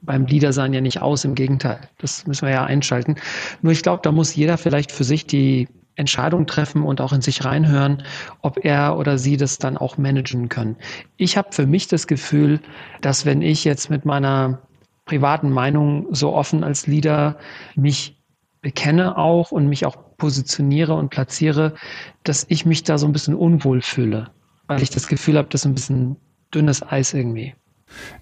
beim 0.00 0.26
Leadersein 0.26 0.72
ja 0.72 0.80
nicht 0.80 1.02
aus, 1.02 1.24
im 1.24 1.34
Gegenteil. 1.34 1.80
Das 1.98 2.24
müssen 2.28 2.46
wir 2.46 2.54
ja 2.54 2.64
einschalten. 2.64 3.16
Nur 3.62 3.72
ich 3.72 3.82
glaube, 3.82 4.02
da 4.04 4.12
muss 4.12 4.36
jeder 4.36 4.58
vielleicht 4.58 4.92
für 4.92 5.04
sich 5.04 5.26
die 5.26 5.66
Entscheidung 5.96 6.46
treffen 6.46 6.84
und 6.84 7.00
auch 7.00 7.12
in 7.12 7.20
sich 7.20 7.44
reinhören, 7.44 8.04
ob 8.42 8.64
er 8.64 8.96
oder 8.96 9.18
sie 9.18 9.36
das 9.38 9.58
dann 9.58 9.76
auch 9.76 9.98
managen 9.98 10.48
können. 10.48 10.76
Ich 11.16 11.36
habe 11.36 11.48
für 11.50 11.66
mich 11.66 11.88
das 11.88 12.06
Gefühl, 12.06 12.60
dass 13.00 13.26
wenn 13.26 13.42
ich 13.42 13.64
jetzt 13.64 13.90
mit 13.90 14.04
meiner 14.04 14.60
privaten 15.04 15.50
Meinung 15.50 16.06
so 16.14 16.32
offen 16.32 16.64
als 16.64 16.86
Leader 16.86 17.36
mich 17.74 18.22
bekenne 18.62 19.18
auch 19.18 19.52
und 19.52 19.68
mich 19.68 19.84
auch 19.84 19.96
positioniere 20.16 20.94
und 20.94 21.10
platziere, 21.10 21.74
dass 22.22 22.46
ich 22.48 22.64
mich 22.64 22.82
da 22.82 22.96
so 22.96 23.06
ein 23.06 23.12
bisschen 23.12 23.34
unwohl 23.34 23.82
fühle, 23.82 24.30
weil 24.66 24.82
ich 24.82 24.90
das 24.90 25.06
Gefühl 25.06 25.36
habe, 25.36 25.48
das 25.50 25.62
ist 25.62 25.66
ein 25.66 25.74
bisschen 25.74 26.16
dünnes 26.54 26.82
Eis 26.82 27.12
irgendwie. 27.12 27.54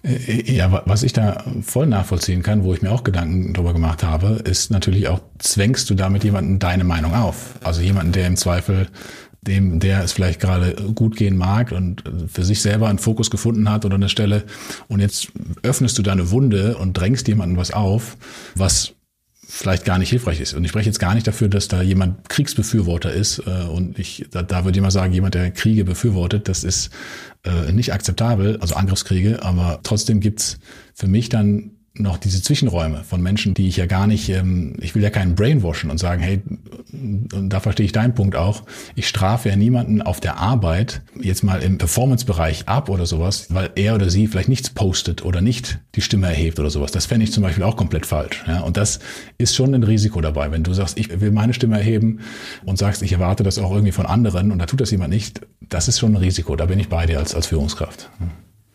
Äh, 0.03 0.51
ja, 0.51 0.83
was 0.85 1.03
ich 1.03 1.13
da 1.13 1.43
voll 1.61 1.87
nachvollziehen 1.87 2.43
kann, 2.43 2.63
wo 2.63 2.73
ich 2.73 2.81
mir 2.81 2.91
auch 2.91 3.03
Gedanken 3.03 3.53
darüber 3.53 3.73
gemacht 3.73 4.03
habe, 4.03 4.41
ist 4.43 4.69
natürlich 4.71 5.07
auch, 5.07 5.21
zwängst 5.39 5.89
du 5.89 5.95
damit 5.95 6.23
jemanden 6.23 6.59
deine 6.59 6.83
Meinung 6.83 7.13
auf? 7.13 7.55
Also 7.63 7.81
jemanden, 7.81 8.11
der 8.11 8.27
im 8.27 8.35
Zweifel 8.35 8.87
dem, 9.43 9.79
der 9.79 10.03
es 10.03 10.11
vielleicht 10.11 10.39
gerade 10.39 10.73
gut 10.95 11.15
gehen 11.15 11.37
mag 11.37 11.71
und 11.71 12.03
für 12.31 12.43
sich 12.43 12.61
selber 12.61 12.87
einen 12.87 12.99
Fokus 12.99 13.29
gefunden 13.29 13.69
hat 13.69 13.85
oder 13.85 13.95
eine 13.95 14.09
Stelle. 14.09 14.43
Und 14.87 14.99
jetzt 14.99 15.31
öffnest 15.61 15.97
du 15.97 16.01
deine 16.01 16.31
Wunde 16.31 16.77
und 16.77 16.93
drängst 16.93 17.27
jemandem 17.27 17.57
was 17.57 17.71
auf, 17.71 18.17
was 18.55 18.93
vielleicht 19.45 19.85
gar 19.85 19.99
nicht 19.99 20.09
hilfreich 20.09 20.41
ist. 20.41 20.55
Und 20.55 20.63
ich 20.63 20.69
spreche 20.69 20.89
jetzt 20.89 20.99
gar 20.99 21.13
nicht 21.13 21.27
dafür, 21.27 21.47
dass 21.47 21.67
da 21.67 21.83
jemand 21.83 22.27
Kriegsbefürworter 22.27 23.13
ist. 23.13 23.39
Äh, 23.45 23.67
und 23.67 23.99
ich, 23.99 24.25
da, 24.31 24.41
da 24.41 24.65
würde 24.65 24.79
ich 24.79 24.81
mal 24.81 24.89
sagen, 24.89 25.13
jemand, 25.13 25.35
der 25.35 25.51
Kriege 25.51 25.85
befürwortet, 25.85 26.49
das 26.49 26.63
ist 26.63 26.89
äh, 27.43 27.71
nicht 27.71 27.93
akzeptabel, 27.93 28.57
also 28.61 28.73
Angriffskriege, 28.73 29.43
aber 29.43 29.79
trotzdem 29.83 30.21
gibt's 30.21 30.57
für 30.95 31.07
mich 31.07 31.29
dann 31.29 31.72
noch 31.95 32.17
diese 32.17 32.41
Zwischenräume 32.41 33.03
von 33.03 33.21
Menschen, 33.21 33.53
die 33.53 33.67
ich 33.67 33.77
ja 33.77 33.85
gar 33.85 34.07
nicht, 34.07 34.27
ähm, 34.29 34.75
ich 34.81 34.95
will 34.95 35.03
ja 35.03 35.11
keinen 35.11 35.35
brainwashen 35.35 35.91
und 35.91 35.99
sagen, 35.99 36.23
hey, 36.23 36.41
und 36.91 37.49
da 37.49 37.59
verstehe 37.59 37.85
ich 37.85 37.91
deinen 37.91 38.15
Punkt 38.15 38.35
auch, 38.35 38.63
ich 38.95 39.07
strafe 39.07 39.49
ja 39.49 39.55
niemanden 39.55 40.01
auf 40.01 40.19
der 40.19 40.37
Arbeit 40.37 41.01
jetzt 41.21 41.43
mal 41.43 41.61
im 41.61 41.77
Performance-Bereich 41.77 42.67
ab 42.67 42.89
oder 42.89 43.05
sowas, 43.05 43.47
weil 43.49 43.69
er 43.75 43.93
oder 43.93 44.09
sie 44.09 44.27
vielleicht 44.27 44.49
nichts 44.49 44.71
postet 44.71 45.23
oder 45.23 45.41
nicht 45.41 45.79
die 45.93 46.01
Stimme 46.01 46.27
erhebt 46.27 46.59
oder 46.59 46.71
sowas. 46.71 46.91
Das 46.91 47.05
fände 47.05 47.25
ich 47.25 47.31
zum 47.31 47.43
Beispiel 47.43 47.63
auch 47.63 47.77
komplett 47.77 48.07
falsch. 48.07 48.43
Ja? 48.47 48.61
Und 48.61 48.75
das 48.75 48.99
ist 49.37 49.55
schon 49.55 49.75
ein 49.75 49.83
Risiko 49.83 50.19
dabei, 50.19 50.49
wenn 50.51 50.63
du 50.63 50.73
sagst, 50.73 50.97
ich 50.97 51.21
will 51.21 51.31
meine 51.31 51.53
Stimme 51.53 51.77
erheben 51.77 52.21
und 52.65 52.79
sagst, 52.79 53.03
ich 53.03 53.13
erwarte 53.13 53.43
das 53.43 53.59
auch 53.59 53.71
irgendwie 53.71 53.91
von 53.91 54.07
anderen 54.07 54.51
und 54.51 54.57
da 54.57 54.65
tut 54.65 54.81
das 54.81 54.89
jemand 54.89 55.13
nicht, 55.13 55.41
das 55.61 55.87
ist 55.87 55.99
schon 55.99 56.13
ein 56.13 56.17
Risiko. 56.17 56.55
Da 56.55 56.65
bin 56.65 56.79
ich 56.79 56.89
bei 56.89 57.05
dir 57.05 57.19
als, 57.19 57.35
als 57.35 57.45
Führungskraft 57.45 58.09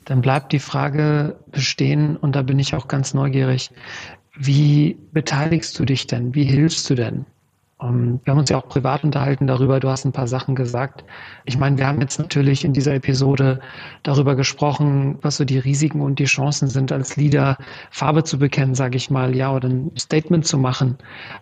dann 0.08 0.22
bleibt 0.22 0.52
die 0.52 0.58
Frage 0.58 1.36
bestehen 1.52 2.16
und 2.16 2.34
da 2.34 2.40
bin 2.40 2.58
ich 2.58 2.74
auch 2.74 2.88
ganz 2.88 3.12
neugierig. 3.12 3.70
Wie 4.34 4.96
beteiligst 5.12 5.78
du 5.78 5.84
dich 5.84 6.06
denn? 6.06 6.34
Wie 6.34 6.44
hilfst 6.44 6.88
du 6.88 6.94
denn? 6.94 7.26
Um, 7.76 8.18
wir 8.24 8.30
haben 8.32 8.38
uns 8.38 8.48
ja 8.48 8.56
auch 8.56 8.68
privat 8.68 9.04
unterhalten 9.04 9.46
darüber. 9.46 9.80
Du 9.80 9.90
hast 9.90 10.06
ein 10.06 10.12
paar 10.12 10.26
Sachen 10.26 10.54
gesagt. 10.54 11.04
Ich 11.44 11.58
meine, 11.58 11.76
wir 11.76 11.86
haben 11.86 12.00
jetzt 12.00 12.18
natürlich 12.18 12.64
in 12.64 12.72
dieser 12.72 12.94
Episode 12.94 13.60
darüber 14.02 14.34
gesprochen, 14.34 15.18
was 15.20 15.36
so 15.36 15.44
die 15.44 15.58
Risiken 15.58 16.00
und 16.00 16.18
die 16.18 16.24
Chancen 16.24 16.68
sind, 16.68 16.90
als 16.90 17.16
Leader 17.16 17.58
Farbe 17.90 18.24
zu 18.24 18.38
bekennen, 18.38 18.74
sage 18.74 18.96
ich 18.96 19.10
mal, 19.10 19.36
ja, 19.36 19.54
oder 19.54 19.68
ein 19.68 19.92
Statement 19.98 20.46
zu 20.46 20.56
machen. 20.56 20.96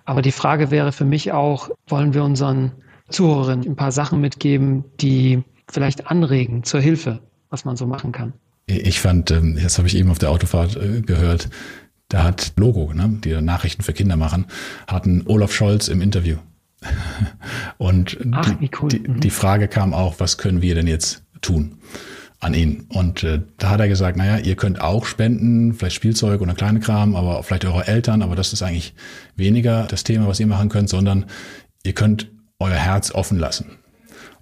Aber 0.07 0.23
die 0.23 0.33
Frage 0.33 0.73
wäre 0.73 0.91
für 0.91 1.05
mich 1.05 1.31
auch, 1.31 1.71
wollen 1.87 2.15
wir 2.15 2.25
unseren 2.25 2.73
Zuhörern 3.11 3.63
ein 3.65 3.77
paar 3.77 3.93
Sachen 3.93 4.21
mitgeben, 4.21 4.85
die 5.01 5.45
vielleicht 5.69 6.11
anregen 6.11 6.65
zur 6.65 6.81
Hilfe, 6.81 7.21
was 7.49 7.65
man 7.65 7.77
so 7.77 7.87
machen 7.87 8.11
kann? 8.11 8.33
Ich 8.67 9.01
fand, 9.01 9.31
ähm, 9.31 9.59
das 9.63 9.79
habe 9.79 9.87
ich 9.87 9.97
eben 9.97 10.11
auf 10.11 10.19
der 10.19 10.31
Autofahrt 10.31 10.77
äh, 10.77 11.01
gehört, 11.01 11.49
da 12.09 12.25
hat 12.25 12.53
Logo, 12.57 12.93
ne, 12.93 13.19
die 13.25 13.41
Nachrichten 13.41 13.83
für 13.83 13.93
Kinder 13.93 14.17
machen, 14.17 14.47
hatten 14.87 15.23
Olaf 15.27 15.53
Scholz 15.53 15.89
im 15.89 16.01
Interview. 16.01 16.37
Und 17.79 18.19
Ach, 18.33 18.55
die, 18.57 18.71
cool. 18.81 18.89
die, 18.89 18.99
mhm. 19.01 19.21
die, 19.21 19.31
Frage 19.31 19.69
kam 19.69 19.95
auch, 19.95 20.17
was 20.19 20.39
können 20.39 20.63
wir 20.63 20.75
denn 20.75 20.87
jetzt 20.87 21.25
tun 21.41 21.79
an 22.41 22.55
ihn? 22.55 22.87
Und 22.89 23.23
äh, 23.23 23.41
da 23.59 23.71
hat 23.71 23.81
er 23.81 23.89
gesagt, 23.89 24.17
naja, 24.17 24.39
ihr 24.39 24.57
könnt 24.57 24.81
auch 24.81 25.07
spenden, 25.07 25.73
vielleicht 25.73 25.97
Spielzeug 25.97 26.41
oder 26.41 26.55
kleine 26.55 26.81
Kram, 26.81 27.17
aber 27.17 27.43
vielleicht 27.43 27.65
eure 27.65 27.87
Eltern, 27.87 28.23
aber 28.23 28.37
das 28.37 28.53
ist 28.53 28.63
eigentlich 28.63 28.95
weniger 29.37 29.85
das 29.85 30.05
Thema, 30.05 30.27
was 30.29 30.39
ihr 30.41 30.47
machen 30.47 30.69
könnt, 30.69 30.89
sondern 30.89 31.27
ihr 31.85 31.95
könnt 31.95 32.31
euer 32.59 32.75
Herz 32.75 33.11
offen 33.13 33.39
lassen 33.39 33.79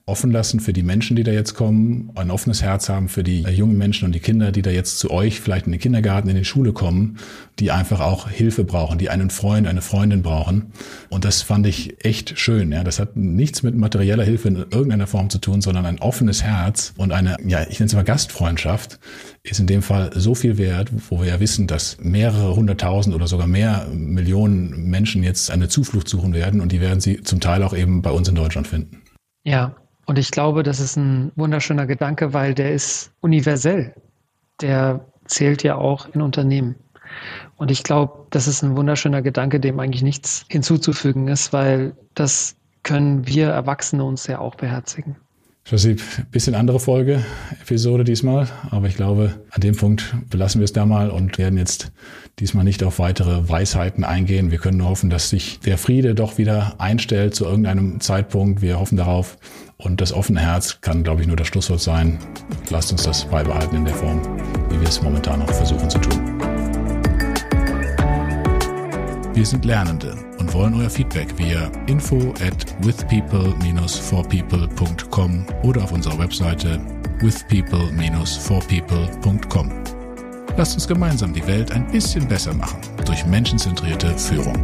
offen 0.06 0.30
lassen 0.30 0.60
für 0.60 0.74
die 0.74 0.82
Menschen, 0.82 1.16
die 1.16 1.22
da 1.22 1.32
jetzt 1.32 1.54
kommen, 1.54 2.10
ein 2.14 2.30
offenes 2.30 2.62
Herz 2.62 2.90
haben 2.90 3.08
für 3.08 3.22
die 3.22 3.40
jungen 3.40 3.78
Menschen 3.78 4.04
und 4.04 4.12
die 4.14 4.20
Kinder, 4.20 4.52
die 4.52 4.60
da 4.60 4.70
jetzt 4.70 4.98
zu 4.98 5.10
euch 5.10 5.40
vielleicht 5.40 5.64
in 5.64 5.72
den 5.72 5.80
Kindergarten, 5.80 6.28
in 6.28 6.36
die 6.36 6.44
Schule 6.44 6.74
kommen, 6.74 7.16
die 7.58 7.70
einfach 7.70 8.00
auch 8.00 8.28
Hilfe 8.28 8.64
brauchen, 8.64 8.98
die 8.98 9.08
einen 9.08 9.30
Freund, 9.30 9.66
eine 9.66 9.80
Freundin 9.80 10.20
brauchen. 10.20 10.72
Und 11.08 11.24
das 11.24 11.40
fand 11.40 11.66
ich 11.66 12.04
echt 12.04 12.38
schön. 12.38 12.70
Ja, 12.70 12.84
das 12.84 12.98
hat 12.98 13.16
nichts 13.16 13.62
mit 13.62 13.76
materieller 13.76 14.24
Hilfe 14.24 14.48
in 14.48 14.56
irgendeiner 14.56 15.06
Form 15.06 15.30
zu 15.30 15.38
tun, 15.38 15.62
sondern 15.62 15.86
ein 15.86 15.98
offenes 16.00 16.42
Herz 16.42 16.92
und 16.98 17.10
eine, 17.10 17.38
ja, 17.46 17.62
ich 17.62 17.80
nenne 17.80 17.86
es 17.86 17.94
mal 17.94 18.04
Gastfreundschaft, 18.04 18.98
ist 19.42 19.58
in 19.58 19.66
dem 19.66 19.80
Fall 19.80 20.10
so 20.14 20.34
viel 20.34 20.58
wert, 20.58 20.90
wo 21.08 21.20
wir 21.20 21.28
ja 21.28 21.40
wissen, 21.40 21.66
dass 21.66 21.96
mehrere 21.98 22.54
hunderttausend 22.54 23.14
oder 23.14 23.26
sogar 23.26 23.46
mehr 23.46 23.86
Millionen 23.90 24.90
Menschen 24.90 25.22
jetzt 25.22 25.50
eine 25.50 25.68
Zuflucht 25.68 26.10
suchen 26.10 26.34
werden 26.34 26.60
und 26.60 26.72
die 26.72 26.82
werden 26.82 27.00
sie 27.00 27.22
zum 27.22 27.40
Teil 27.40 27.62
auch 27.62 27.74
eben 27.74 28.02
bei 28.02 28.10
uns 28.10 28.28
in 28.28 28.34
Deutschland 28.34 28.66
finden. 28.66 29.00
Ja, 29.44 29.76
und 30.06 30.18
ich 30.18 30.30
glaube, 30.30 30.62
das 30.62 30.80
ist 30.80 30.96
ein 30.96 31.32
wunderschöner 31.36 31.86
Gedanke, 31.86 32.32
weil 32.32 32.54
der 32.54 32.72
ist 32.72 33.12
universell. 33.20 33.94
Der 34.60 35.04
zählt 35.26 35.62
ja 35.62 35.76
auch 35.76 36.08
in 36.14 36.22
Unternehmen. 36.22 36.76
Und 37.56 37.70
ich 37.70 37.82
glaube, 37.82 38.26
das 38.30 38.46
ist 38.46 38.62
ein 38.62 38.76
wunderschöner 38.76 39.22
Gedanke, 39.22 39.60
dem 39.60 39.78
eigentlich 39.80 40.02
nichts 40.02 40.44
hinzuzufügen 40.48 41.28
ist, 41.28 41.52
weil 41.52 41.96
das 42.14 42.56
können 42.82 43.26
wir 43.26 43.48
Erwachsene 43.48 44.04
uns 44.04 44.26
ja 44.26 44.38
auch 44.38 44.56
beherzigen. 44.56 45.16
Josip, 45.66 46.02
bisschen 46.30 46.54
andere 46.54 46.78
Folge, 46.78 47.24
Episode 47.62 48.04
diesmal, 48.04 48.48
aber 48.70 48.86
ich 48.86 48.96
glaube, 48.96 49.34
an 49.50 49.62
dem 49.62 49.74
Punkt 49.74 50.14
belassen 50.28 50.60
wir 50.60 50.66
es 50.66 50.74
da 50.74 50.84
mal 50.84 51.08
und 51.08 51.38
werden 51.38 51.58
jetzt 51.58 51.90
diesmal 52.38 52.64
nicht 52.64 52.84
auf 52.84 52.98
weitere 52.98 53.48
Weisheiten 53.48 54.04
eingehen. 54.04 54.50
Wir 54.50 54.58
können 54.58 54.76
nur 54.76 54.90
hoffen, 54.90 55.08
dass 55.08 55.30
sich 55.30 55.60
der 55.60 55.78
Friede 55.78 56.14
doch 56.14 56.36
wieder 56.36 56.74
einstellt 56.76 57.34
zu 57.34 57.46
irgendeinem 57.46 57.98
Zeitpunkt. 58.00 58.60
Wir 58.60 58.78
hoffen 58.78 58.98
darauf 58.98 59.38
und 59.78 60.02
das 60.02 60.12
offene 60.12 60.40
Herz 60.40 60.82
kann, 60.82 61.02
glaube 61.02 61.22
ich, 61.22 61.28
nur 61.28 61.36
das 61.36 61.46
Schlusswort 61.46 61.80
sein. 61.80 62.18
Lasst 62.68 62.92
uns 62.92 63.04
das 63.04 63.24
beibehalten 63.24 63.76
in 63.76 63.84
der 63.86 63.94
Form, 63.94 64.20
wie 64.68 64.78
wir 64.78 64.88
es 64.88 65.00
momentan 65.00 65.38
noch 65.38 65.50
versuchen 65.50 65.88
zu 65.88 65.98
tun. 65.98 66.53
Wir 69.34 69.44
sind 69.44 69.64
Lernende 69.64 70.14
und 70.38 70.54
wollen 70.54 70.74
euer 70.74 70.88
Feedback 70.88 71.36
via 71.36 71.68
info 71.88 72.32
at 72.40 72.64
withpeople-forpeople.com 72.86 75.46
oder 75.64 75.82
auf 75.82 75.90
unserer 75.90 76.20
Webseite 76.20 76.80
withpeople-forpeople.com. 77.18 79.72
Lasst 80.56 80.74
uns 80.74 80.86
gemeinsam 80.86 81.32
die 81.32 81.44
Welt 81.48 81.72
ein 81.72 81.84
bisschen 81.88 82.28
besser 82.28 82.54
machen 82.54 82.78
durch 83.04 83.26
menschenzentrierte 83.26 84.16
Führung. 84.16 84.54